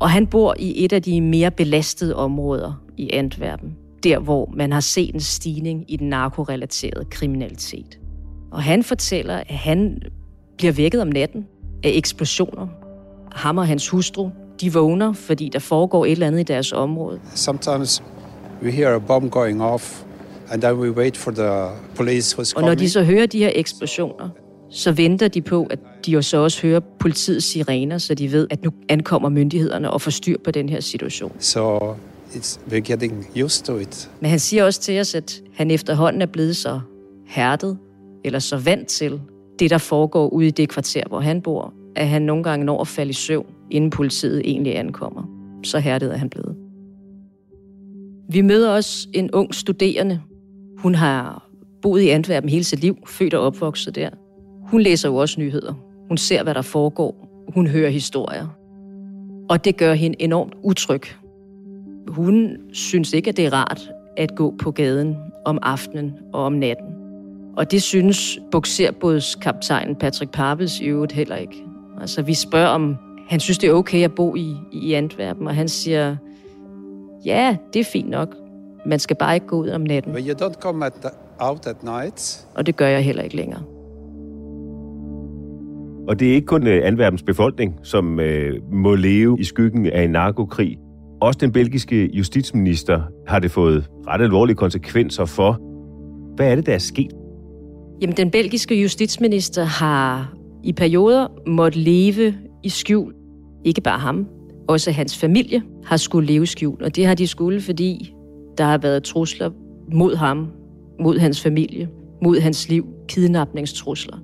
Og 0.00 0.10
han 0.10 0.26
bor 0.26 0.54
i 0.58 0.84
et 0.84 0.92
af 0.92 1.02
de 1.02 1.20
mere 1.20 1.50
belastede 1.50 2.16
områder 2.16 2.82
i 2.96 3.10
Antwerpen. 3.12 3.76
Der, 4.02 4.18
hvor 4.18 4.52
man 4.56 4.72
har 4.72 4.80
set 4.80 5.14
en 5.14 5.20
stigning 5.20 5.84
i 5.88 5.96
den 5.96 6.08
narkorelaterede 6.08 7.04
kriminalitet. 7.10 7.98
Og 8.52 8.62
han 8.62 8.82
fortæller, 8.82 9.36
at 9.36 9.54
han 9.54 9.98
bliver 10.58 10.72
vækket 10.72 11.02
om 11.02 11.08
natten 11.08 11.46
af 11.84 11.90
eksplosioner. 11.94 12.66
Ham 13.32 13.58
og 13.58 13.66
hans 13.66 13.88
hustru, 13.88 14.30
de 14.60 14.72
vågner, 14.72 15.12
fordi 15.12 15.50
der 15.52 15.58
foregår 15.58 16.04
et 16.04 16.12
eller 16.12 16.26
andet 16.26 16.40
i 16.40 16.42
deres 16.42 16.72
område. 16.72 17.20
Sometimes 17.34 18.02
we 18.62 18.70
hear 18.70 18.94
a 18.94 18.98
bomb 18.98 19.30
going 19.30 19.62
off, 19.62 20.02
and 20.50 20.62
then 20.62 20.74
we 20.74 20.90
wait 20.90 21.16
for 21.16 21.30
the 21.30 21.68
police 21.94 22.36
who's 22.38 22.52
coming. 22.52 22.56
Og 22.56 22.62
når 22.62 22.74
de 22.74 22.90
så 22.90 23.02
hører 23.02 23.26
de 23.26 23.38
her 23.38 23.50
eksplosioner, 23.54 24.28
så 24.70 24.92
venter 24.92 25.28
de 25.28 25.42
på, 25.42 25.66
at 25.70 25.78
de 26.06 26.10
jo 26.10 26.22
så 26.22 26.36
også 26.36 26.62
hører 26.62 26.80
politiets 26.98 27.46
sirener, 27.46 27.98
så 27.98 28.14
de 28.14 28.32
ved, 28.32 28.46
at 28.50 28.64
nu 28.64 28.70
ankommer 28.88 29.28
myndighederne 29.28 29.90
og 29.90 30.00
får 30.00 30.10
styr 30.10 30.36
på 30.44 30.50
den 30.50 30.68
her 30.68 30.80
situation. 30.80 31.32
So 31.38 31.78
it's, 32.34 32.58
we're 32.70 32.78
getting 32.78 33.26
used 33.44 33.64
to 33.64 33.78
it. 33.78 34.10
Men 34.20 34.30
han 34.30 34.38
siger 34.38 34.64
også 34.64 34.80
til 34.80 35.00
os, 35.00 35.14
at 35.14 35.40
han 35.54 35.70
efterhånden 35.70 36.22
er 36.22 36.26
blevet 36.26 36.56
så 36.56 36.80
hærdet, 37.26 37.78
eller 38.24 38.38
så 38.38 38.56
vant 38.56 38.88
til 38.88 39.20
det, 39.58 39.70
der 39.70 39.78
foregår 39.78 40.28
ude 40.28 40.46
i 40.46 40.50
det 40.50 40.68
kvarter, 40.68 41.02
hvor 41.08 41.20
han 41.20 41.40
bor, 41.42 41.72
at 41.96 42.08
han 42.08 42.22
nogle 42.22 42.42
gange 42.42 42.66
når 42.66 42.80
at 42.80 42.88
falde 42.88 43.10
i 43.10 43.12
søvn, 43.12 43.46
inden 43.70 43.90
politiet 43.90 44.42
egentlig 44.44 44.78
ankommer. 44.78 45.22
Så 45.64 45.78
hærdet 45.78 46.12
er 46.12 46.16
han 46.16 46.30
blevet. 46.30 46.56
Vi 48.28 48.40
møder 48.40 48.70
også 48.70 49.08
en 49.12 49.30
ung 49.30 49.54
studerende. 49.54 50.20
Hun 50.78 50.94
har 50.94 51.48
boet 51.82 52.00
i 52.00 52.08
Antwerpen 52.08 52.50
hele 52.50 52.64
sit 52.64 52.80
liv, 52.80 52.96
født 53.06 53.34
og 53.34 53.40
opvokset 53.40 53.94
der. 53.94 54.10
Hun 54.70 54.80
læser 54.80 55.08
jo 55.08 55.16
også 55.16 55.40
nyheder. 55.40 55.74
Hun 56.08 56.16
ser, 56.16 56.42
hvad 56.42 56.54
der 56.54 56.62
foregår. 56.62 57.28
Hun 57.54 57.66
hører 57.66 57.90
historier. 57.90 58.46
Og 59.50 59.64
det 59.64 59.76
gør 59.76 59.94
hende 59.94 60.22
enormt 60.22 60.52
utryg. 60.62 61.02
Hun 62.08 62.56
synes 62.72 63.12
ikke, 63.12 63.30
at 63.30 63.36
det 63.36 63.46
er 63.46 63.52
rart 63.52 63.90
at 64.16 64.34
gå 64.34 64.54
på 64.58 64.70
gaden 64.70 65.16
om 65.44 65.58
aftenen 65.62 66.12
og 66.32 66.44
om 66.44 66.52
natten. 66.52 66.86
Og 67.56 67.70
det 67.70 67.82
synes 67.82 68.38
bukserbådskaptajnen 68.52 69.96
Patrick 69.96 70.32
Pavels 70.32 70.80
i 70.80 70.84
øvrigt 70.84 71.12
heller 71.12 71.36
ikke. 71.36 71.64
Altså, 72.04 72.22
vi 72.22 72.34
spørger 72.34 72.68
om, 72.68 72.96
han 73.28 73.40
synes, 73.40 73.58
det 73.58 73.68
er 73.68 73.72
okay 73.72 74.04
at 74.04 74.12
bo 74.12 74.36
i, 74.36 74.56
i 74.72 74.92
Antwerpen, 74.92 75.46
og 75.46 75.54
han 75.54 75.68
siger, 75.68 76.16
ja, 77.24 77.56
det 77.72 77.80
er 77.80 77.84
fint 77.84 78.10
nok. 78.10 78.34
Man 78.86 78.98
skal 78.98 79.16
bare 79.16 79.34
ikke 79.34 79.46
gå 79.46 79.56
ud 79.56 79.68
om 79.68 79.80
natten. 79.80 80.12
But 80.12 80.22
you 80.26 80.46
don't 80.46 80.60
come 80.60 80.86
at 80.86 80.92
the, 80.92 81.10
out 81.38 81.66
at 81.66 81.82
night. 81.82 82.46
Og 82.54 82.66
det 82.66 82.76
gør 82.76 82.86
jeg 82.86 83.04
heller 83.04 83.22
ikke 83.22 83.36
længere. 83.36 83.62
Og 86.08 86.20
det 86.20 86.30
er 86.30 86.34
ikke 86.34 86.46
kun 86.46 86.62
uh, 86.62 86.72
Antwerpens 86.82 87.22
befolkning, 87.22 87.74
som 87.82 88.18
uh, 88.18 88.72
må 88.72 88.94
leve 88.94 89.36
i 89.40 89.44
skyggen 89.44 89.86
af 89.86 90.02
en 90.02 90.10
narkokrig. 90.10 90.78
Også 91.20 91.38
den 91.38 91.52
belgiske 91.52 92.10
justitsminister 92.12 93.02
har 93.26 93.38
det 93.38 93.50
fået 93.50 93.90
ret 94.08 94.20
alvorlige 94.20 94.56
konsekvenser 94.56 95.24
for. 95.24 95.60
Hvad 96.36 96.50
er 96.50 96.54
det, 96.54 96.66
der 96.66 96.74
er 96.74 96.78
sket 96.78 97.10
Jamen, 98.00 98.16
den 98.16 98.30
belgiske 98.30 98.82
justitsminister 98.82 99.64
har 99.64 100.34
i 100.64 100.72
perioder 100.72 101.26
måtte 101.46 101.78
leve 101.78 102.34
i 102.62 102.68
skjul. 102.68 103.14
Ikke 103.64 103.80
bare 103.80 103.98
ham, 103.98 104.26
også 104.68 104.90
hans 104.90 105.18
familie 105.18 105.62
har 105.84 105.96
skulle 105.96 106.26
leve 106.26 106.42
i 106.42 106.46
skjul. 106.46 106.82
Og 106.82 106.96
det 106.96 107.06
har 107.06 107.14
de 107.14 107.26
skulle, 107.26 107.60
fordi 107.60 108.14
der 108.58 108.64
har 108.64 108.78
været 108.78 109.04
trusler 109.04 109.50
mod 109.92 110.16
ham, 110.16 110.48
mod 111.00 111.18
hans 111.18 111.42
familie, 111.42 111.88
mod 112.22 112.40
hans 112.40 112.68
liv, 112.68 112.86
kidnapningstrusler. 113.08 114.18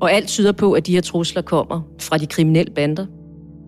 Og 0.00 0.12
alt 0.12 0.28
tyder 0.28 0.52
på, 0.52 0.72
at 0.72 0.86
de 0.86 0.92
her 0.92 1.00
trusler 1.00 1.42
kommer 1.42 1.80
fra 2.00 2.18
de 2.18 2.26
kriminelle 2.26 2.74
bander. 2.74 3.06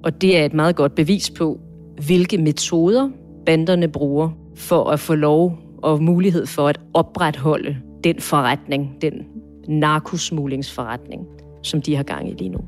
Og 0.05 0.21
det 0.21 0.39
er 0.39 0.45
et 0.45 0.55
meget 0.55 0.77
godt 0.77 0.95
bevis 0.95 1.31
på, 1.31 1.61
hvilke 2.07 2.39
metoder 2.39 3.11
banderne 3.47 3.89
bruger 3.89 4.31
for 4.57 4.85
at 4.85 5.01
få 5.01 5.15
lov 5.15 5.59
og 5.83 6.03
mulighed 6.03 6.47
for 6.47 6.69
at 6.69 6.81
opretholde 6.95 7.77
den 8.05 8.21
forretning, 8.21 8.97
den 9.03 9.13
narkosmuglingsforretning, 9.69 11.27
som 11.67 11.83
de 11.83 11.97
har 11.97 12.03
gang 12.03 12.31
i 12.31 12.35
lige 12.35 12.51
nu. 12.51 12.59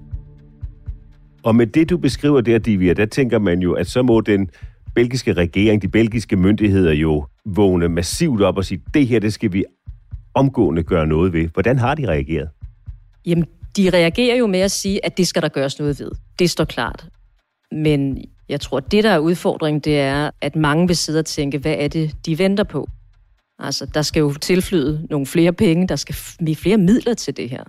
Og 1.43 1.55
med 1.55 1.67
det, 1.67 1.91
du 1.91 1.99
beskriver 1.99 2.41
der, 2.41 2.59
Divya, 2.59 2.93
der 2.93 3.07
tænker 3.07 3.39
man 3.39 3.61
jo, 3.61 3.73
at 3.73 3.87
så 3.87 4.03
må 4.03 4.21
den 4.21 4.51
belgiske 4.95 5.33
regering, 5.33 5.83
de 5.83 5.89
belgiske 5.89 6.37
myndigheder 6.37 6.93
jo 6.93 7.27
vågne 7.45 7.89
massivt 7.89 8.43
op 8.43 8.57
og 8.57 8.65
sige, 8.65 8.83
det 8.95 9.07
her, 9.07 9.21
det 9.21 9.33
skal 9.33 9.53
vi 9.53 9.65
omgående 10.35 10.83
gøre 10.83 11.07
noget 11.07 11.33
ved. 11.33 11.49
Hvordan 11.49 11.79
har 11.79 11.95
de 11.95 12.09
reageret? 12.09 12.49
Jamen, 13.27 13.45
de 13.77 13.91
reagerer 13.91 14.37
jo 14.37 14.47
med 14.47 14.61
at 14.61 14.71
sige, 14.71 15.07
at 15.07 15.19
det 15.19 15.27
skal 15.27 15.43
der 15.43 15.49
gøres 15.49 15.79
noget 15.79 16.01
ved. 16.01 16.11
Det 16.39 16.51
står 16.51 16.65
klart. 16.65 17.09
Men 17.73 18.25
jeg 18.49 18.61
tror, 18.61 18.81
det, 18.81 19.05
der 19.05 19.11
er 19.11 19.19
udfordringen, 19.19 19.81
det 19.81 19.99
er, 19.99 20.31
at 20.41 20.57
mange 20.57 20.87
vil 20.87 20.97
sidde 20.97 21.19
og 21.19 21.27
tænke, 21.27 21.59
hvad 21.59 21.77
er 21.79 21.89
det, 21.89 22.27
de 22.27 22.39
venter 22.39 22.65
på? 22.65 22.89
Altså, 23.59 23.87
der 23.95 24.03
skal 24.03 24.21
jo 24.21 24.33
tilflyde 24.33 25.07
nogle 25.11 25.27
flere 25.27 25.53
penge, 25.53 25.89
der 25.89 25.97
skal 25.97 26.15
flere 26.55 26.77
midler 26.77 27.15
til 27.15 27.37
det 27.37 27.51
her. 27.51 27.65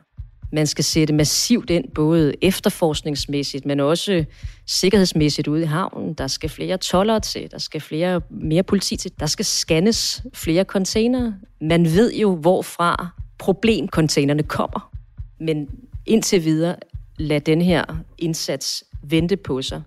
Man 0.51 0.68
skal 0.68 0.84
sætte 0.84 1.13
massivt 1.13 1.70
ind, 1.70 1.86
både 1.96 2.34
efterforskningsmæssigt, 2.42 3.66
men 3.66 3.80
også 3.80 4.25
sikkerhedsmæssigt 4.66 5.48
ude 5.48 5.62
i 5.62 5.66
havnen. 5.66 6.13
Der 6.13 6.27
skal 6.27 6.50
flere 6.50 6.77
toller 6.77 7.20
til, 7.20 7.51
der 7.51 7.58
skal 7.58 7.82
flere, 7.82 8.22
mere 8.30 8.63
politi 8.63 8.96
til, 8.96 9.12
der 9.20 9.25
skal 9.25 9.46
scannes 9.46 10.24
flere 10.34 10.63
containere. 10.63 11.36
Man 11.62 11.86
ved 11.86 12.13
jo, 12.13 12.36
hvorfra 12.36 13.08
problemcontainerne 13.39 14.44
kommer. 14.44 14.92
Men 15.39 15.68
indtil 16.06 16.44
videre, 16.44 16.75
lad 17.18 17.42
den 17.42 17.62
her 17.62 17.84
indsats 18.18 18.84
vente 19.04 19.38
på 19.38 19.62
sig. 19.62 19.82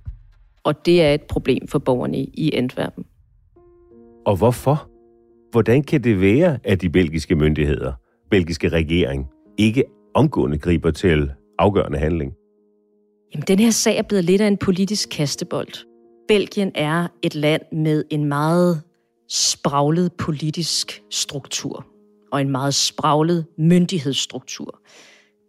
Og 0.64 0.86
det 0.86 1.02
er 1.02 1.14
et 1.14 1.22
problem 1.22 1.68
for 1.68 1.78
borgerne 1.78 2.18
i 2.18 2.50
Antwerpen. 2.54 3.04
Og 4.26 4.36
hvorfor? 4.36 4.90
Hvordan 5.52 5.82
kan 5.82 6.04
det 6.04 6.20
være, 6.20 6.58
at 6.64 6.80
de 6.80 6.90
belgiske 6.90 7.34
myndigheder, 7.34 7.92
belgiske 8.30 8.68
regering, 8.68 9.26
ikke 9.58 9.84
omgående 10.14 10.58
griber 10.58 10.90
til 10.90 11.32
afgørende 11.58 11.98
handling? 11.98 12.34
Jamen, 13.34 13.44
den 13.48 13.58
her 13.58 13.70
sag 13.70 13.96
er 13.96 14.02
blevet 14.02 14.24
lidt 14.24 14.40
af 14.40 14.46
en 14.46 14.56
politisk 14.56 15.08
kastebold. 15.12 15.86
Belgien 16.28 16.72
er 16.74 17.08
et 17.22 17.34
land 17.34 17.62
med 17.72 18.04
en 18.10 18.24
meget 18.24 18.82
spraglet 19.28 20.12
politisk 20.12 21.02
struktur 21.10 21.86
og 22.32 22.40
en 22.40 22.50
meget 22.50 22.74
spraglet 22.74 23.44
myndighedsstruktur. 23.58 24.80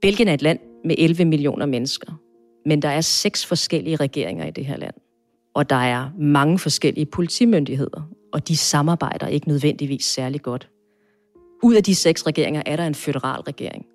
Belgien 0.02 0.28
er 0.28 0.34
et 0.34 0.42
land 0.42 0.60
med 0.86 0.96
11 0.98 1.26
millioner 1.26 1.66
mennesker, 1.66 2.22
men 2.66 2.82
der 2.82 2.90
er 2.90 3.02
seks 3.02 3.46
forskellige 3.46 3.96
regeringer 3.96 4.46
i 4.46 4.52
det 4.52 4.66
her 4.66 4.78
land. 4.78 4.94
Og 5.56 5.70
der 5.70 5.76
er 5.76 6.10
mange 6.20 6.60
forskellige 6.60 7.06
politimyndigheder, 7.06 8.10
og 8.34 8.48
de 8.48 8.58
samarbejder 8.58 9.28
ikke 9.28 9.48
nødvendigvis 9.48 10.06
særlig 10.06 10.42
godt. 10.42 10.70
Ud 11.64 11.76
af 11.76 11.84
de 11.84 11.96
seks 11.96 12.28
regeringer 12.28 12.64
er 12.66 12.76
der 12.76 12.88
en 12.88 12.96
federal 12.96 13.42
regering. 13.42 13.86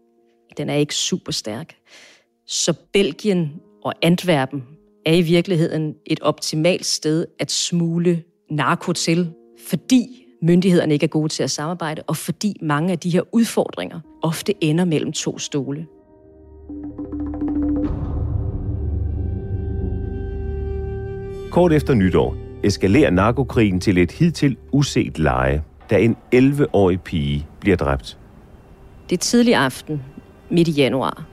Den 0.56 0.68
er 0.68 0.74
ikke 0.74 0.94
super 0.94 1.32
stærk. 1.32 1.74
Så 2.46 2.74
Belgien 2.92 3.52
og 3.84 3.92
Antwerpen 4.02 4.64
er 5.06 5.14
i 5.14 5.22
virkeligheden 5.22 5.94
et 6.06 6.20
optimalt 6.20 6.86
sted 6.86 7.26
at 7.38 7.50
smule 7.50 8.22
narko 8.50 8.92
til, 8.92 9.30
fordi 9.68 10.26
myndighederne 10.42 10.92
ikke 10.94 11.04
er 11.04 11.08
gode 11.08 11.28
til 11.28 11.42
at 11.42 11.50
samarbejde, 11.50 12.02
og 12.06 12.16
fordi 12.16 12.56
mange 12.62 12.92
af 12.92 12.98
de 12.98 13.10
her 13.10 13.22
udfordringer 13.32 14.00
ofte 14.22 14.64
ender 14.64 14.84
mellem 14.84 15.12
to 15.12 15.38
stole. 15.38 15.86
Kort 21.50 21.72
efter 21.72 21.94
nytår 21.94 22.36
eskalerer 22.64 23.10
narkokrigen 23.10 23.80
til 23.80 23.98
et 23.98 24.12
hidtil 24.12 24.56
uset 24.72 25.18
leje, 25.18 25.62
da 25.90 25.98
en 25.98 26.16
11-årig 26.34 27.00
pige 27.00 27.46
bliver 27.60 27.76
dræbt. 27.76 28.18
Det 29.10 29.16
er 29.16 29.20
tidlig 29.20 29.54
aften, 29.54 30.02
midt 30.50 30.68
i 30.68 30.70
januar, 30.70 31.24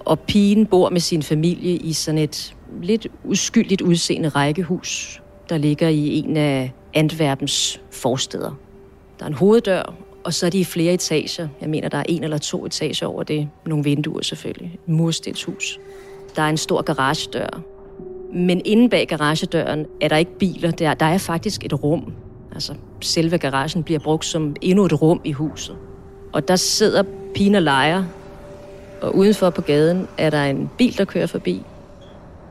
og 0.00 0.20
pigen 0.20 0.66
bor 0.66 0.90
med 0.90 1.00
sin 1.00 1.22
familie 1.22 1.76
i 1.76 1.92
sådan 1.92 2.18
et 2.18 2.54
lidt 2.82 3.06
uskyldigt 3.24 3.80
udseende 3.80 4.28
rækkehus, 4.28 5.22
der 5.48 5.58
ligger 5.58 5.88
i 5.88 6.18
en 6.18 6.36
af 6.36 6.72
Antwerpens 6.94 7.80
forsteder. 7.90 8.58
Der 9.18 9.24
er 9.24 9.28
en 9.28 9.34
hoveddør, 9.34 9.94
og 10.24 10.34
så 10.34 10.46
er 10.46 10.50
de 10.50 10.58
i 10.58 10.64
flere 10.64 10.94
etager. 10.94 11.48
Jeg 11.60 11.70
mener, 11.70 11.88
der 11.88 11.98
er 11.98 12.04
en 12.08 12.24
eller 12.24 12.38
to 12.38 12.66
etager 12.66 13.06
over 13.06 13.22
det. 13.22 13.48
Nogle 13.66 13.84
vinduer 13.84 14.22
selvfølgelig. 14.22 14.70
Et 14.74 14.88
murstenshus. 14.88 15.80
Der 16.36 16.42
er 16.42 16.48
en 16.48 16.56
stor 16.56 16.82
garagedør, 16.82 17.60
men 18.34 18.62
inde 18.64 18.88
bag 18.88 19.08
garagedøren 19.08 19.86
er 20.00 20.08
der 20.08 20.16
ikke 20.16 20.38
biler. 20.38 20.70
Der, 20.70 20.94
der 20.94 21.06
er 21.06 21.18
faktisk 21.18 21.64
et 21.64 21.82
rum. 21.82 22.12
Altså, 22.52 22.74
selve 23.00 23.38
garagen 23.38 23.82
bliver 23.82 24.00
brugt 24.00 24.24
som 24.24 24.56
endnu 24.62 24.84
et 24.84 25.02
rum 25.02 25.20
i 25.24 25.32
huset. 25.32 25.76
Og 26.32 26.48
der 26.48 26.56
sidder 26.56 27.02
pigen 27.34 27.54
og 27.54 27.62
leger, 27.62 28.04
og 29.02 29.16
udenfor 29.16 29.50
på 29.50 29.62
gaden 29.62 30.08
er 30.18 30.30
der 30.30 30.44
en 30.44 30.70
bil, 30.78 30.98
der 30.98 31.04
kører 31.04 31.26
forbi, 31.26 31.62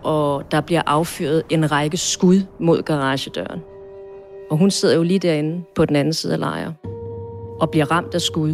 og 0.03 0.51
der 0.51 0.62
bliver 0.62 0.81
affyret 0.86 1.43
en 1.49 1.71
række 1.71 1.97
skud 1.97 2.41
mod 2.60 2.81
garagedøren. 2.81 3.62
Og 4.51 4.57
hun 4.57 4.71
sidder 4.71 4.95
jo 4.95 5.03
lige 5.03 5.19
derinde 5.19 5.63
på 5.75 5.86
den 5.86 5.95
anden 5.95 6.13
side 6.13 6.33
af 6.33 6.39
lejren 6.39 6.73
og 7.60 7.71
bliver 7.71 7.91
ramt 7.91 8.13
af 8.13 8.21
skud 8.21 8.53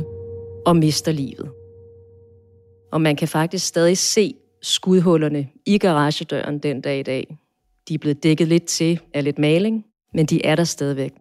og 0.65 0.75
mister 0.75 1.12
livet. 1.12 1.51
Og 2.91 3.01
man 3.01 3.15
kan 3.15 3.27
faktisk 3.27 3.65
stadig 3.65 3.97
se 3.97 4.36
skudhullerne 4.62 5.47
i 5.65 5.77
garagedøren 5.77 6.60
den 6.60 6.82
dag 6.82 6.99
i 6.99 7.03
dag. 7.03 7.38
De 7.88 7.93
er 7.93 7.97
blevet 7.97 8.23
dækket 8.23 8.47
lidt 8.47 8.65
til 8.65 8.99
af 9.13 9.23
lidt 9.23 9.39
maling, 9.39 9.86
men 10.13 10.25
de 10.25 10.45
er 10.45 10.56
der 10.56 10.63
stadigvæk. 10.63 11.13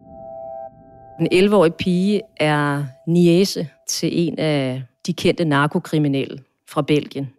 Den 1.19 1.27
11-årige 1.33 1.73
pige 1.79 2.21
er 2.37 2.83
niese 3.07 3.67
til 3.89 4.27
en 4.27 4.39
af 4.39 4.83
de 5.07 5.13
kendte 5.13 5.45
narkokriminelle 5.45 6.39
fra 6.73 6.81
Belgien. 6.81 7.29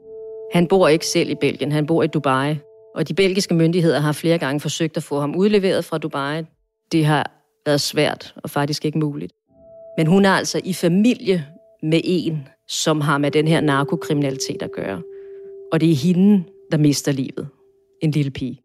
Han 0.53 0.67
bor 0.67 0.89
ikke 0.89 1.07
selv 1.07 1.31
i 1.31 1.35
Belgien, 1.41 1.73
han 1.73 1.87
bor 1.87 2.03
i 2.03 2.07
Dubai. 2.07 2.57
Og 2.95 3.09
de 3.09 3.15
belgiske 3.15 3.55
myndigheder 3.55 4.01
har 4.01 4.13
flere 4.13 4.39
gange 4.39 4.61
forsøgt 4.61 4.97
at 4.97 5.03
få 5.03 5.21
ham 5.21 5.37
udleveret 5.37 5.85
fra 5.85 5.99
Dubai. 5.99 6.43
Det 6.93 7.05
har 7.05 7.31
været 7.67 7.81
svært 7.81 8.35
og 8.37 8.51
faktisk 8.51 8.85
ikke 8.85 8.99
muligt. 8.99 9.33
Men 9.99 10.07
hun 10.07 10.25
er 10.25 10.31
altså 10.31 10.61
i 10.65 10.73
familie 10.73 11.47
med 11.83 12.01
en, 12.05 12.49
som 12.69 13.01
har 13.01 13.19
med 13.19 13.31
den 13.31 13.49
her 13.49 13.61
narkokriminalitet 13.61 14.63
at 14.63 14.71
gøre. 14.77 15.03
Og 15.73 15.81
det 15.81 15.91
er 15.91 15.95
hende, 15.95 16.45
der 16.73 16.79
mister 16.79 17.13
livet. 17.13 17.49
En 18.03 18.11
lille 18.11 18.31
pige. 18.31 18.61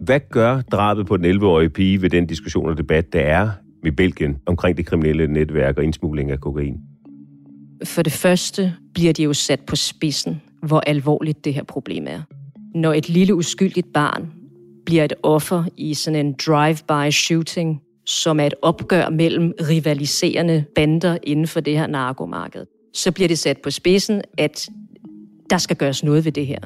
Hvad 0.00 0.20
gør 0.30 0.60
drabet 0.60 1.06
på 1.06 1.16
den 1.16 1.24
11-årige 1.24 1.70
pige 1.70 2.02
ved 2.02 2.10
den 2.10 2.26
diskussion 2.26 2.68
og 2.68 2.78
debat, 2.78 3.12
der 3.12 3.20
er 3.20 3.50
med 3.82 3.92
Belgien 3.92 4.36
omkring 4.46 4.76
det 4.76 4.86
kriminelle 4.86 5.26
netværk 5.26 5.78
og 5.78 5.84
indsmugling 5.84 6.30
af 6.30 6.40
kokain? 6.40 6.93
For 7.84 8.02
det 8.02 8.12
første 8.12 8.74
bliver 8.94 9.12
de 9.12 9.22
jo 9.22 9.32
sat 9.32 9.60
på 9.60 9.76
spidsen, 9.76 10.42
hvor 10.62 10.80
alvorligt 10.80 11.44
det 11.44 11.54
her 11.54 11.62
problem 11.64 12.06
er. 12.08 12.22
Når 12.74 12.92
et 12.92 13.08
lille 13.08 13.34
uskyldigt 13.34 13.92
barn 13.94 14.32
bliver 14.86 15.04
et 15.04 15.12
offer 15.22 15.64
i 15.76 15.94
sådan 15.94 16.26
en 16.26 16.32
drive-by 16.46 17.10
shooting, 17.10 17.80
som 18.06 18.40
er 18.40 18.46
et 18.46 18.54
opgør 18.62 19.10
mellem 19.10 19.52
rivaliserende 19.68 20.64
bander 20.74 21.18
inden 21.22 21.46
for 21.46 21.60
det 21.60 21.78
her 21.78 21.86
narkomarked, 21.86 22.66
så 22.94 23.12
bliver 23.12 23.28
det 23.28 23.38
sat 23.38 23.58
på 23.62 23.70
spidsen, 23.70 24.22
at 24.38 24.68
der 25.50 25.58
skal 25.58 25.76
gøres 25.76 26.04
noget 26.04 26.24
ved 26.24 26.32
det 26.32 26.46
her. 26.46 26.58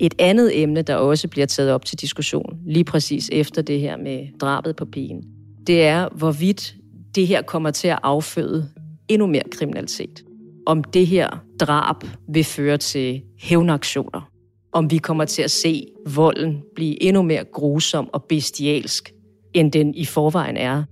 Et 0.00 0.14
andet 0.18 0.62
emne, 0.62 0.82
der 0.82 0.94
også 0.94 1.28
bliver 1.28 1.46
taget 1.46 1.72
op 1.72 1.84
til 1.84 1.98
diskussion, 1.98 2.58
lige 2.66 2.84
præcis 2.84 3.30
efter 3.32 3.62
det 3.62 3.80
her 3.80 3.96
med 3.96 4.38
drabet 4.40 4.76
på 4.76 4.84
pigen, 4.84 5.24
det 5.66 5.82
er, 5.82 6.08
hvorvidt 6.16 6.74
det 7.14 7.26
her 7.26 7.42
kommer 7.42 7.70
til 7.70 7.88
at 7.88 7.98
afføde 8.02 8.68
endnu 9.08 9.26
mere 9.26 9.42
kriminalitet. 9.50 10.24
Om 10.66 10.84
det 10.84 11.06
her 11.06 11.44
drab 11.60 11.96
vil 12.28 12.44
føre 12.44 12.76
til 12.76 13.22
hævnaktioner. 13.38 14.30
Om 14.72 14.90
vi 14.90 14.98
kommer 14.98 15.24
til 15.24 15.42
at 15.42 15.50
se 15.50 15.86
volden 16.14 16.62
blive 16.74 17.02
endnu 17.02 17.22
mere 17.22 17.44
grusom 17.52 18.08
og 18.12 18.24
bestialsk, 18.28 19.12
end 19.54 19.72
den 19.72 19.94
i 19.94 20.04
forvejen 20.04 20.56
er. 20.56 20.84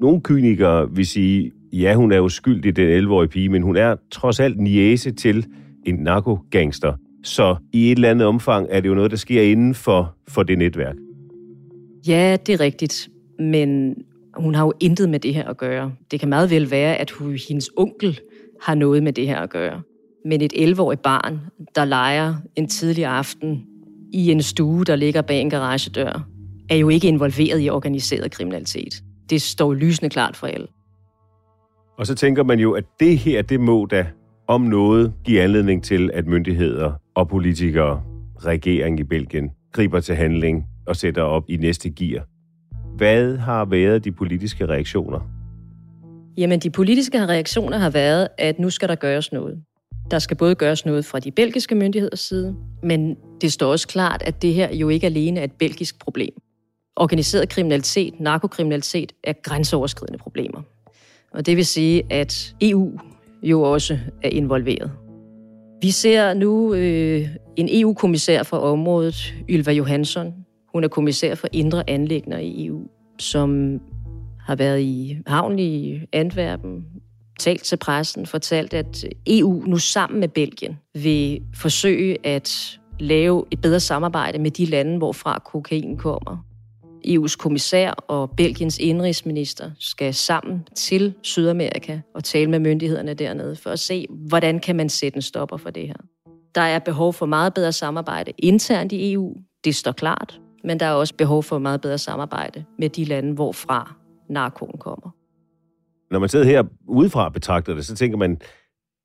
Nogle 0.00 0.20
kynikere 0.20 0.94
vil 0.94 1.06
sige, 1.06 1.52
ja, 1.72 1.94
hun 1.94 2.12
er 2.12 2.20
uskyldig, 2.20 2.76
den 2.76 3.04
11-årige 3.04 3.28
pige, 3.28 3.48
men 3.48 3.62
hun 3.62 3.76
er 3.76 3.96
trods 4.10 4.40
alt 4.40 4.60
niese 4.60 5.10
til 5.10 5.46
en 5.86 5.94
narkogangster. 5.94 6.92
Så 7.24 7.56
i 7.72 7.92
et 7.92 7.96
eller 7.96 8.10
andet 8.10 8.26
omfang 8.26 8.66
er 8.70 8.80
det 8.80 8.88
jo 8.88 8.94
noget, 8.94 9.10
der 9.10 9.16
sker 9.16 9.42
inden 9.42 9.74
for, 9.74 10.16
for 10.28 10.42
det 10.42 10.58
netværk. 10.58 10.96
Ja, 12.08 12.36
det 12.46 12.52
er 12.52 12.60
rigtigt. 12.60 13.08
Men 13.38 13.94
hun 14.38 14.54
har 14.54 14.64
jo 14.64 14.72
intet 14.80 15.08
med 15.08 15.20
det 15.20 15.34
her 15.34 15.48
at 15.48 15.56
gøre. 15.56 15.92
Det 16.10 16.20
kan 16.20 16.28
meget 16.28 16.50
vel 16.50 16.70
være, 16.70 16.96
at 16.96 17.10
hun, 17.10 17.38
hendes 17.48 17.70
onkel 17.76 18.20
har 18.62 18.74
noget 18.74 19.02
med 19.02 19.12
det 19.12 19.26
her 19.26 19.38
at 19.38 19.50
gøre. 19.50 19.82
Men 20.24 20.40
et 20.40 20.52
11-årigt 20.52 21.02
barn, 21.02 21.40
der 21.74 21.84
leger 21.84 22.34
en 22.56 22.68
tidlig 22.68 23.04
aften 23.04 23.64
i 24.12 24.30
en 24.30 24.42
stue, 24.42 24.84
der 24.84 24.96
ligger 24.96 25.22
bag 25.22 25.40
en 25.40 25.50
garagedør, 25.50 26.28
er 26.70 26.76
jo 26.76 26.88
ikke 26.88 27.08
involveret 27.08 27.64
i 27.64 27.70
organiseret 27.70 28.30
kriminalitet. 28.30 29.02
Det 29.30 29.42
står 29.42 29.74
lysende 29.74 30.10
klart 30.10 30.36
for 30.36 30.46
alle. 30.46 30.66
Og 31.98 32.06
så 32.06 32.14
tænker 32.14 32.44
man 32.44 32.58
jo, 32.58 32.72
at 32.72 32.84
det 33.00 33.18
her, 33.18 33.42
det 33.42 33.60
må 33.60 33.86
da 33.86 34.06
om 34.48 34.60
noget 34.60 35.12
give 35.24 35.42
anledning 35.42 35.84
til, 35.84 36.10
at 36.14 36.26
myndigheder 36.26 36.92
og 37.14 37.28
politikere, 37.28 38.02
regering 38.44 39.00
i 39.00 39.04
Belgien, 39.04 39.50
griber 39.72 40.00
til 40.00 40.14
handling 40.14 40.64
og 40.86 40.96
sætter 40.96 41.22
op 41.22 41.44
i 41.48 41.56
næste 41.56 41.90
gear. 41.90 42.24
Hvad 42.98 43.36
har 43.36 43.64
været 43.64 44.04
de 44.04 44.12
politiske 44.12 44.66
reaktioner? 44.66 45.20
Jamen, 46.36 46.60
de 46.60 46.70
politiske 46.70 47.26
reaktioner 47.26 47.78
har 47.78 47.90
været, 47.90 48.28
at 48.38 48.58
nu 48.58 48.70
skal 48.70 48.88
der 48.88 48.94
gøres 48.94 49.32
noget. 49.32 49.62
Der 50.10 50.18
skal 50.18 50.36
både 50.36 50.54
gøres 50.54 50.86
noget 50.86 51.04
fra 51.04 51.18
de 51.18 51.30
belgiske 51.30 51.74
myndigheders 51.74 52.20
side, 52.20 52.56
men 52.82 53.16
det 53.40 53.52
står 53.52 53.70
også 53.70 53.88
klart, 53.88 54.22
at 54.22 54.42
det 54.42 54.54
her 54.54 54.74
jo 54.74 54.88
ikke 54.88 55.06
alene 55.06 55.40
er 55.40 55.44
et 55.44 55.52
belgisk 55.52 55.98
problem. 55.98 56.32
Organiseret 56.96 57.48
kriminalitet, 57.48 58.20
narkokriminalitet 58.20 59.12
er 59.24 59.32
grænseoverskridende 59.42 60.18
problemer. 60.18 60.62
Og 61.30 61.46
det 61.46 61.56
vil 61.56 61.66
sige, 61.66 62.02
at 62.10 62.54
EU 62.60 62.98
jo 63.42 63.62
også 63.62 63.98
er 64.22 64.28
involveret. 64.28 64.90
Vi 65.82 65.90
ser 65.90 66.34
nu 66.34 66.74
øh, 66.74 67.28
en 67.56 67.68
EU-kommissær 67.70 68.42
for 68.42 68.56
området, 68.56 69.34
Ylva 69.48 69.72
Johansson. 69.72 70.34
Hun 70.72 70.84
er 70.84 70.88
kommissær 70.88 71.34
for 71.34 71.48
indre 71.52 71.90
anlægner 71.90 72.38
i 72.38 72.66
EU, 72.66 72.86
som 73.18 73.80
har 74.40 74.56
været 74.56 74.80
i 74.80 75.16
havn 75.26 75.58
i 75.58 76.00
Antwerpen, 76.12 76.84
talt 77.38 77.62
til 77.62 77.76
pressen, 77.76 78.26
fortalt, 78.26 78.74
at 78.74 79.04
EU 79.26 79.62
nu 79.66 79.76
sammen 79.76 80.20
med 80.20 80.28
Belgien 80.28 80.78
vil 80.94 81.42
forsøge 81.54 82.26
at 82.26 82.78
lave 83.00 83.44
et 83.50 83.60
bedre 83.60 83.80
samarbejde 83.80 84.38
med 84.38 84.50
de 84.50 84.64
lande, 84.64 84.98
hvorfra 84.98 85.38
kokain 85.38 85.96
kommer. 85.96 86.44
EU's 87.06 87.36
kommissær 87.36 87.90
og 87.90 88.30
Belgiens 88.30 88.78
indrigsminister 88.78 89.70
skal 89.78 90.14
sammen 90.14 90.68
til 90.76 91.14
Sydamerika 91.22 92.00
og 92.14 92.24
tale 92.24 92.50
med 92.50 92.58
myndighederne 92.58 93.14
dernede 93.14 93.56
for 93.56 93.70
at 93.70 93.78
se, 93.78 94.06
hvordan 94.10 94.60
kan 94.60 94.76
man 94.76 94.88
sætte 94.88 95.16
en 95.16 95.22
stopper 95.22 95.56
for 95.56 95.70
det 95.70 95.86
her. 95.86 95.94
Der 96.54 96.60
er 96.60 96.78
behov 96.78 97.12
for 97.12 97.26
meget 97.26 97.54
bedre 97.54 97.72
samarbejde 97.72 98.32
internt 98.38 98.92
i 98.92 99.12
EU, 99.12 99.36
det 99.64 99.74
står 99.74 99.92
klart, 99.92 100.40
men 100.68 100.80
der 100.80 100.86
er 100.86 100.92
også 100.92 101.14
behov 101.14 101.42
for 101.42 101.58
meget 101.58 101.80
bedre 101.80 101.98
samarbejde 101.98 102.64
med 102.78 102.88
de 102.88 103.04
lande, 103.04 103.34
hvorfra 103.34 103.94
narkoen 104.30 104.78
kommer. 104.78 105.10
Når 106.10 106.18
man 106.18 106.28
sidder 106.28 106.46
her 106.46 106.62
udefra 106.88 107.28
betragter 107.28 107.74
det, 107.74 107.86
så 107.86 107.94
tænker 107.94 108.18
man, 108.18 108.40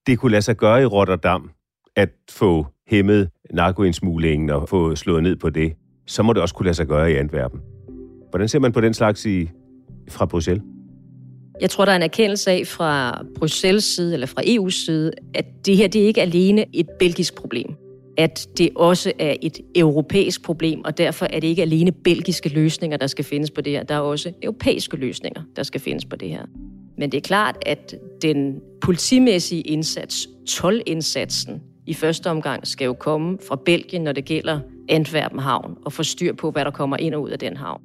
det 0.08 0.20
kunne 0.20 0.32
lade 0.32 0.42
sig 0.42 0.58
gøre 0.58 0.82
i 0.82 0.86
Rotterdam 0.86 1.52
at 1.96 2.10
få 2.30 2.66
hæmmet 2.88 3.30
narkoindsmuglingen 3.54 4.50
og 4.50 4.70
få 4.70 4.96
slået 4.96 5.24
ned 5.24 5.36
på 5.36 5.50
det. 5.50 5.74
Så 6.08 6.24
må 6.24 6.34
det 6.34 6.42
også 6.42 6.56
kunne 6.56 6.66
lade 6.66 6.76
sig 6.76 6.88
gøre 6.88 7.12
i 7.12 7.16
Antwerpen. 7.16 7.60
Hvordan 8.30 8.48
ser 8.48 8.60
man 8.60 8.72
på 8.72 8.82
den 8.82 8.94
slags 8.94 9.26
i, 9.26 9.50
fra 10.10 10.26
Bruxelles? 10.26 10.64
Jeg 11.62 11.70
tror, 11.70 11.86
der 11.86 11.92
er 11.92 11.96
en 11.96 12.04
erkendelse 12.04 12.52
af 12.52 12.68
fra 12.68 13.24
Bruxelles 13.36 13.84
side, 13.84 14.14
eller 14.14 14.28
fra 14.28 14.42
EU's 14.42 14.86
side, 14.86 15.12
at 15.34 15.46
det 15.66 15.78
her 15.78 15.88
det 15.88 16.02
er 16.02 16.06
ikke 16.06 16.22
alene 16.22 16.66
et 16.76 16.88
belgisk 17.00 17.36
problem. 17.36 17.76
At 18.18 18.48
det 18.58 18.70
også 18.76 19.14
er 19.20 19.36
et 19.42 19.60
europæisk 19.76 20.44
problem, 20.44 20.82
og 20.86 20.98
derfor 20.98 21.26
er 21.26 21.40
det 21.40 21.48
ikke 21.48 21.62
alene 21.62 21.92
belgiske 21.92 22.50
løsninger, 22.50 22.98
der 22.98 23.08
skal 23.08 23.26
findes 23.26 23.52
på 23.52 23.62
det 23.62 23.74
her. 23.74 23.84
Der 23.84 23.96
er 23.96 24.00
også 24.00 24.32
europæiske 24.44 24.98
løsninger, 24.98 25.42
der 25.56 25.64
skal 25.64 25.82
findes 25.82 26.06
på 26.06 26.16
det 26.16 26.30
her. 26.30 26.46
Men 26.98 27.12
det 27.12 27.18
er 27.18 27.22
klart, 27.22 27.58
at 27.66 27.96
den 28.22 28.62
politimæssige 28.82 29.62
indsats, 29.62 30.28
toldindsatsen, 30.48 31.62
i 31.88 31.94
første 31.94 32.30
omgang 32.30 32.68
skal 32.68 32.86
jo 32.86 32.94
komme 32.94 33.38
fra 33.48 33.56
Belgien, 33.66 34.02
når 34.02 34.12
det 34.12 34.26
gælder 34.26 34.60
Antwerpen 34.90 35.40
havn, 35.40 35.78
og 35.86 35.94
få 35.94 36.04
styr 36.04 36.34
på, 36.34 36.52
hvad 36.52 36.66
der 36.66 36.72
kommer 36.72 36.98
ind 36.98 37.16
og 37.16 37.22
ud 37.22 37.30
af 37.30 37.40
den 37.40 37.58
havn. 37.58 37.82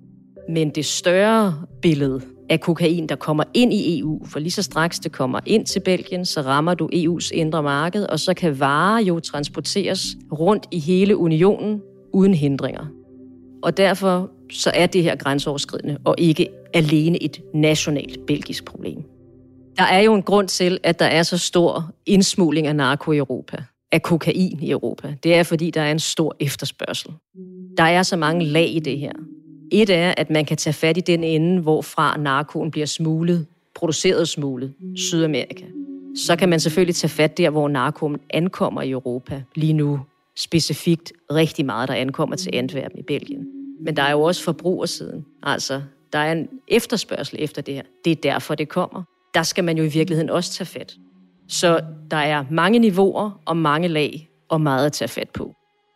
Men 0.49 0.71
det 0.71 0.85
større 0.85 1.63
billede 1.83 2.21
af 2.51 2.61
kokain, 2.61 3.07
der 3.07 3.17
kommer 3.17 3.45
ind 3.55 3.73
i 3.73 4.01
EU, 4.01 4.25
for 4.25 4.39
lige 4.39 4.51
så 4.51 4.63
straks 4.63 4.99
det 4.99 5.13
kommer 5.13 5.41
ind 5.47 5.67
til 5.67 5.81
Belgien, 5.81 6.25
så 6.25 6.41
rammer 6.41 6.75
du 6.75 6.89
EU's 6.95 7.31
indre 7.33 7.63
marked, 7.63 8.07
og 8.07 8.21
så 8.21 8.35
kan 8.35 8.61
varer 8.61 9.03
jo 9.03 9.21
transporteres 9.21 10.07
rundt 10.33 10.67
i 10.71 10.79
hele 10.79 11.17
unionen 11.17 11.81
uden 12.13 12.35
hindringer. 12.35 12.87
Og 13.63 13.77
derfor 13.77 14.31
så 14.53 14.71
er 14.75 14.87
det 14.87 15.03
her 15.03 15.17
grænseoverskridende, 15.17 15.99
og 16.05 16.15
ikke 16.19 16.49
alene 16.75 17.23
et 17.23 17.41
nationalt 17.55 18.27
belgisk 18.27 18.65
problem. 18.65 19.03
Der 19.77 19.85
er 19.85 20.01
jo 20.01 20.15
en 20.15 20.23
grund 20.23 20.49
til, 20.49 20.79
at 20.83 20.99
der 20.99 21.05
er 21.05 21.23
så 21.23 21.39
stor 21.39 21.91
indsmugling 22.07 22.67
af 22.67 22.77
narko 22.77 23.13
i 23.13 23.17
Europa, 23.17 23.63
af 23.93 24.03
kokain 24.03 24.59
i 24.63 24.71
Europa. 24.71 25.15
Det 25.23 25.35
er, 25.35 25.43
fordi 25.43 25.71
der 25.71 25.81
er 25.81 25.91
en 25.91 25.99
stor 25.99 26.37
efterspørgsel. 26.41 27.11
Der 27.77 27.85
er 27.85 28.03
så 28.03 28.17
mange 28.17 28.45
lag 28.45 28.75
i 28.75 28.79
det 28.79 28.99
her. 28.99 29.13
Et 29.73 29.91
er, 29.91 30.15
at 30.17 30.31
man 30.31 30.45
kan 30.45 30.57
tage 30.57 30.75
fat 30.75 30.97
i 30.97 31.01
den 31.01 31.25
ende, 31.25 31.63
hvorfra 31.63 32.17
narkoen 32.17 32.71
bliver 32.71 32.87
smuglet, 32.87 33.47
produceret 33.75 34.29
smuglet, 34.29 34.75
Sydamerika. 34.97 35.65
Så 36.17 36.37
kan 36.37 36.49
man 36.49 36.61
selvfølgelig 36.61 36.95
tage 36.95 37.11
fat 37.11 37.39
der, 37.39 37.51
hvor 37.51 37.69
narkoen 37.69 38.17
ankommer 38.31 38.83
i 38.83 38.91
Europa 38.91 39.43
lige 39.55 39.73
nu. 39.73 40.01
Specifikt 40.37 41.13
rigtig 41.33 41.67
meget, 41.67 41.89
der 41.89 41.95
ankommer 41.95 42.37
til 42.37 42.51
Antwerpen 42.53 42.99
i 42.99 43.03
Belgien. 43.03 43.47
Men 43.85 43.97
der 43.97 44.03
er 44.03 44.11
jo 44.11 44.23
også 44.23 44.45
forbrugersiden. 44.45 45.25
Altså, 45.43 45.83
der 46.13 46.19
er 46.19 46.33
en 46.33 46.49
efterspørgsel 46.69 47.37
efter 47.41 47.63
det 47.63 47.75
her. 47.75 47.83
Det 48.05 48.11
er 48.11 48.15
derfor, 48.15 48.55
det 48.55 48.69
kommer. 48.69 49.03
Der 49.35 49.43
skal 49.43 49.65
man 49.65 49.79
jo 49.79 49.85
i 49.85 49.89
virkeligheden 49.89 50.31
også 50.31 50.53
tage 50.53 50.67
fat. 50.67 50.97
Så 51.49 51.81
der 52.11 52.17
er 52.17 52.45
mange 52.51 52.79
niveauer 52.79 53.41
og 53.45 53.57
mange 53.57 53.89
lag 53.89 54.29
og 54.49 54.61
meget 54.61 54.87
at 54.87 54.93
tage 54.93 55.09
fat 55.09 55.31
på. 55.31 55.55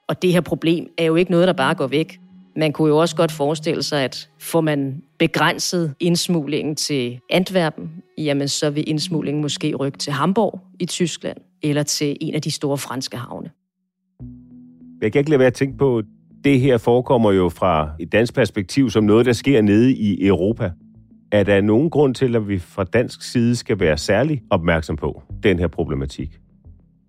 Og 0.08 0.22
det 0.22 0.32
her 0.32 0.40
problem 0.40 0.86
er 0.98 1.04
jo 1.04 1.14
ikke 1.14 1.30
noget, 1.30 1.46
der 1.46 1.52
bare 1.52 1.74
går 1.74 1.86
væk. 1.86 2.18
Man 2.56 2.72
kunne 2.72 2.88
jo 2.88 2.98
også 2.98 3.16
godt 3.16 3.32
forestille 3.32 3.82
sig, 3.82 4.04
at 4.04 4.28
får 4.40 4.60
man 4.60 5.02
begrænset 5.18 5.94
indsmuglingen 6.00 6.76
til 6.76 7.20
Antwerpen, 7.30 7.90
jamen 8.18 8.48
så 8.48 8.70
vil 8.70 8.88
indsmuglingen 8.88 9.42
måske 9.42 9.74
rykke 9.74 9.98
til 9.98 10.12
Hamburg 10.12 10.60
i 10.80 10.86
Tyskland, 10.86 11.36
eller 11.62 11.82
til 11.82 12.16
en 12.20 12.34
af 12.34 12.42
de 12.42 12.50
store 12.50 12.78
franske 12.78 13.16
havne. 13.16 13.50
Jeg 15.02 15.12
kan 15.12 15.18
ikke 15.18 15.30
lade 15.30 15.38
være 15.38 15.46
at 15.46 15.54
tænke 15.54 15.78
på, 15.78 16.02
det 16.44 16.60
her 16.60 16.78
forekommer 16.78 17.32
jo 17.32 17.48
fra 17.48 17.90
et 18.00 18.12
dansk 18.12 18.34
perspektiv 18.34 18.90
som 18.90 19.04
noget, 19.04 19.26
der 19.26 19.32
sker 19.32 19.62
nede 19.62 19.92
i 19.92 20.26
Europa. 20.26 20.70
Er 21.32 21.42
der 21.42 21.60
nogen 21.60 21.90
grund 21.90 22.14
til, 22.14 22.36
at 22.36 22.48
vi 22.48 22.58
fra 22.58 22.84
dansk 22.84 23.22
side 23.22 23.56
skal 23.56 23.80
være 23.80 23.98
særlig 23.98 24.42
opmærksom 24.50 24.96
på 24.96 25.22
den 25.42 25.58
her 25.58 25.66
problematik? 25.66 26.38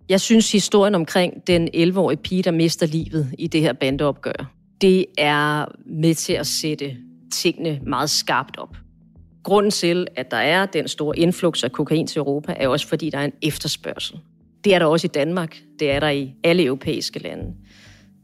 Jeg 0.09 0.21
synes, 0.21 0.51
historien 0.51 0.95
omkring 0.95 1.47
den 1.47 1.69
11-årige 1.75 2.17
pige, 2.17 2.43
der 2.43 2.51
mister 2.51 2.85
livet 2.85 3.35
i 3.39 3.47
det 3.47 3.61
her 3.61 3.73
bandeopgør, 3.73 4.53
det 4.83 5.05
er 5.17 5.65
med 5.85 6.15
til 6.15 6.33
at 6.33 6.47
sætte 6.47 6.97
tingene 7.31 7.79
meget 7.87 8.09
skarpt 8.09 8.57
op. 8.57 8.77
Grunden 9.43 9.71
til, 9.71 10.07
at 10.15 10.31
der 10.31 10.37
er 10.37 10.65
den 10.65 10.87
store 10.87 11.17
influx 11.17 11.63
af 11.63 11.71
kokain 11.71 12.07
til 12.07 12.19
Europa, 12.19 12.53
er 12.57 12.67
også 12.67 12.87
fordi, 12.87 13.09
der 13.09 13.17
er 13.17 13.25
en 13.25 13.33
efterspørgsel. 13.41 14.19
Det 14.63 14.73
er 14.75 14.79
der 14.79 14.85
også 14.85 15.07
i 15.07 15.13
Danmark. 15.13 15.57
Det 15.79 15.91
er 15.91 15.99
der 15.99 16.09
i 16.09 16.33
alle 16.43 16.63
europæiske 16.63 17.19
lande. 17.19 17.53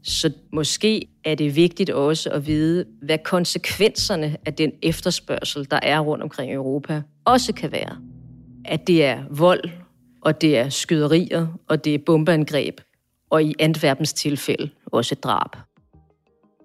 Så 0.02 0.32
måske 0.52 1.08
er 1.24 1.34
det 1.34 1.56
vigtigt 1.56 1.90
også 1.90 2.30
at 2.30 2.46
vide, 2.46 2.84
hvad 3.02 3.18
konsekvenserne 3.24 4.36
af 4.46 4.54
den 4.54 4.72
efterspørgsel, 4.82 5.70
der 5.70 5.80
er 5.82 6.00
rundt 6.00 6.22
omkring 6.22 6.50
i 6.50 6.54
Europa, 6.54 7.02
også 7.24 7.54
kan 7.54 7.72
være. 7.72 7.96
At 8.64 8.86
det 8.86 9.04
er 9.04 9.24
vold, 9.30 9.70
og 10.22 10.40
det 10.40 10.58
er 10.58 10.68
skyderier, 10.68 11.46
og 11.68 11.84
det 11.84 11.94
er 11.94 11.98
bombeangreb, 12.06 12.80
og 13.30 13.44
i 13.44 13.54
Antwerpens 13.58 14.12
tilfælde 14.12 14.70
også 14.86 15.14
drab. 15.14 15.69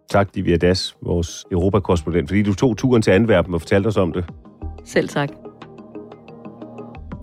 Tak, 0.10 0.30
Livia 0.34 0.58
Das, 0.58 0.96
vores 1.02 1.46
europakorrespondent, 1.52 2.30
fordi 2.30 2.44
du 2.44 2.54
tog 2.54 2.78
turen 2.78 3.02
til 3.02 3.12
Antwerpen 3.12 3.54
og 3.54 3.62
fortalte 3.62 3.88
os 3.88 3.98
om 3.98 4.14
det. 4.14 4.26
Selv 4.86 5.10
tak. 5.10 5.30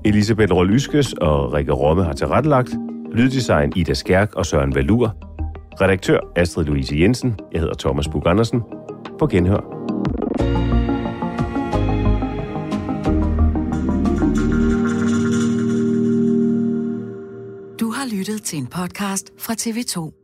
Elisabeth 0.04 0.52
Rolyskes 0.54 1.12
og 1.12 1.52
Rikke 1.52 1.72
Romme 1.72 2.04
har 2.04 2.12
tilrettelagt. 2.12 2.70
Lyddesign 3.12 3.72
Ida 3.76 3.94
Skærk 3.94 4.34
og 4.34 4.46
Søren 4.46 4.74
Valur. 4.74 5.14
Redaktør 5.80 6.20
Astrid 6.36 6.64
Louise 6.64 6.96
Jensen. 6.98 7.40
Jeg 7.52 7.60
hedder 7.60 7.74
Thomas 7.74 8.08
Bug 8.08 8.26
Andersen. 8.26 8.62
På 9.18 9.26
genhør. 9.26 9.60
Du 17.80 17.90
har 17.90 18.16
lyttet 18.16 18.42
til 18.42 18.58
en 18.58 18.66
podcast 18.66 19.32
fra 19.38 19.54
TV2. 19.60 20.21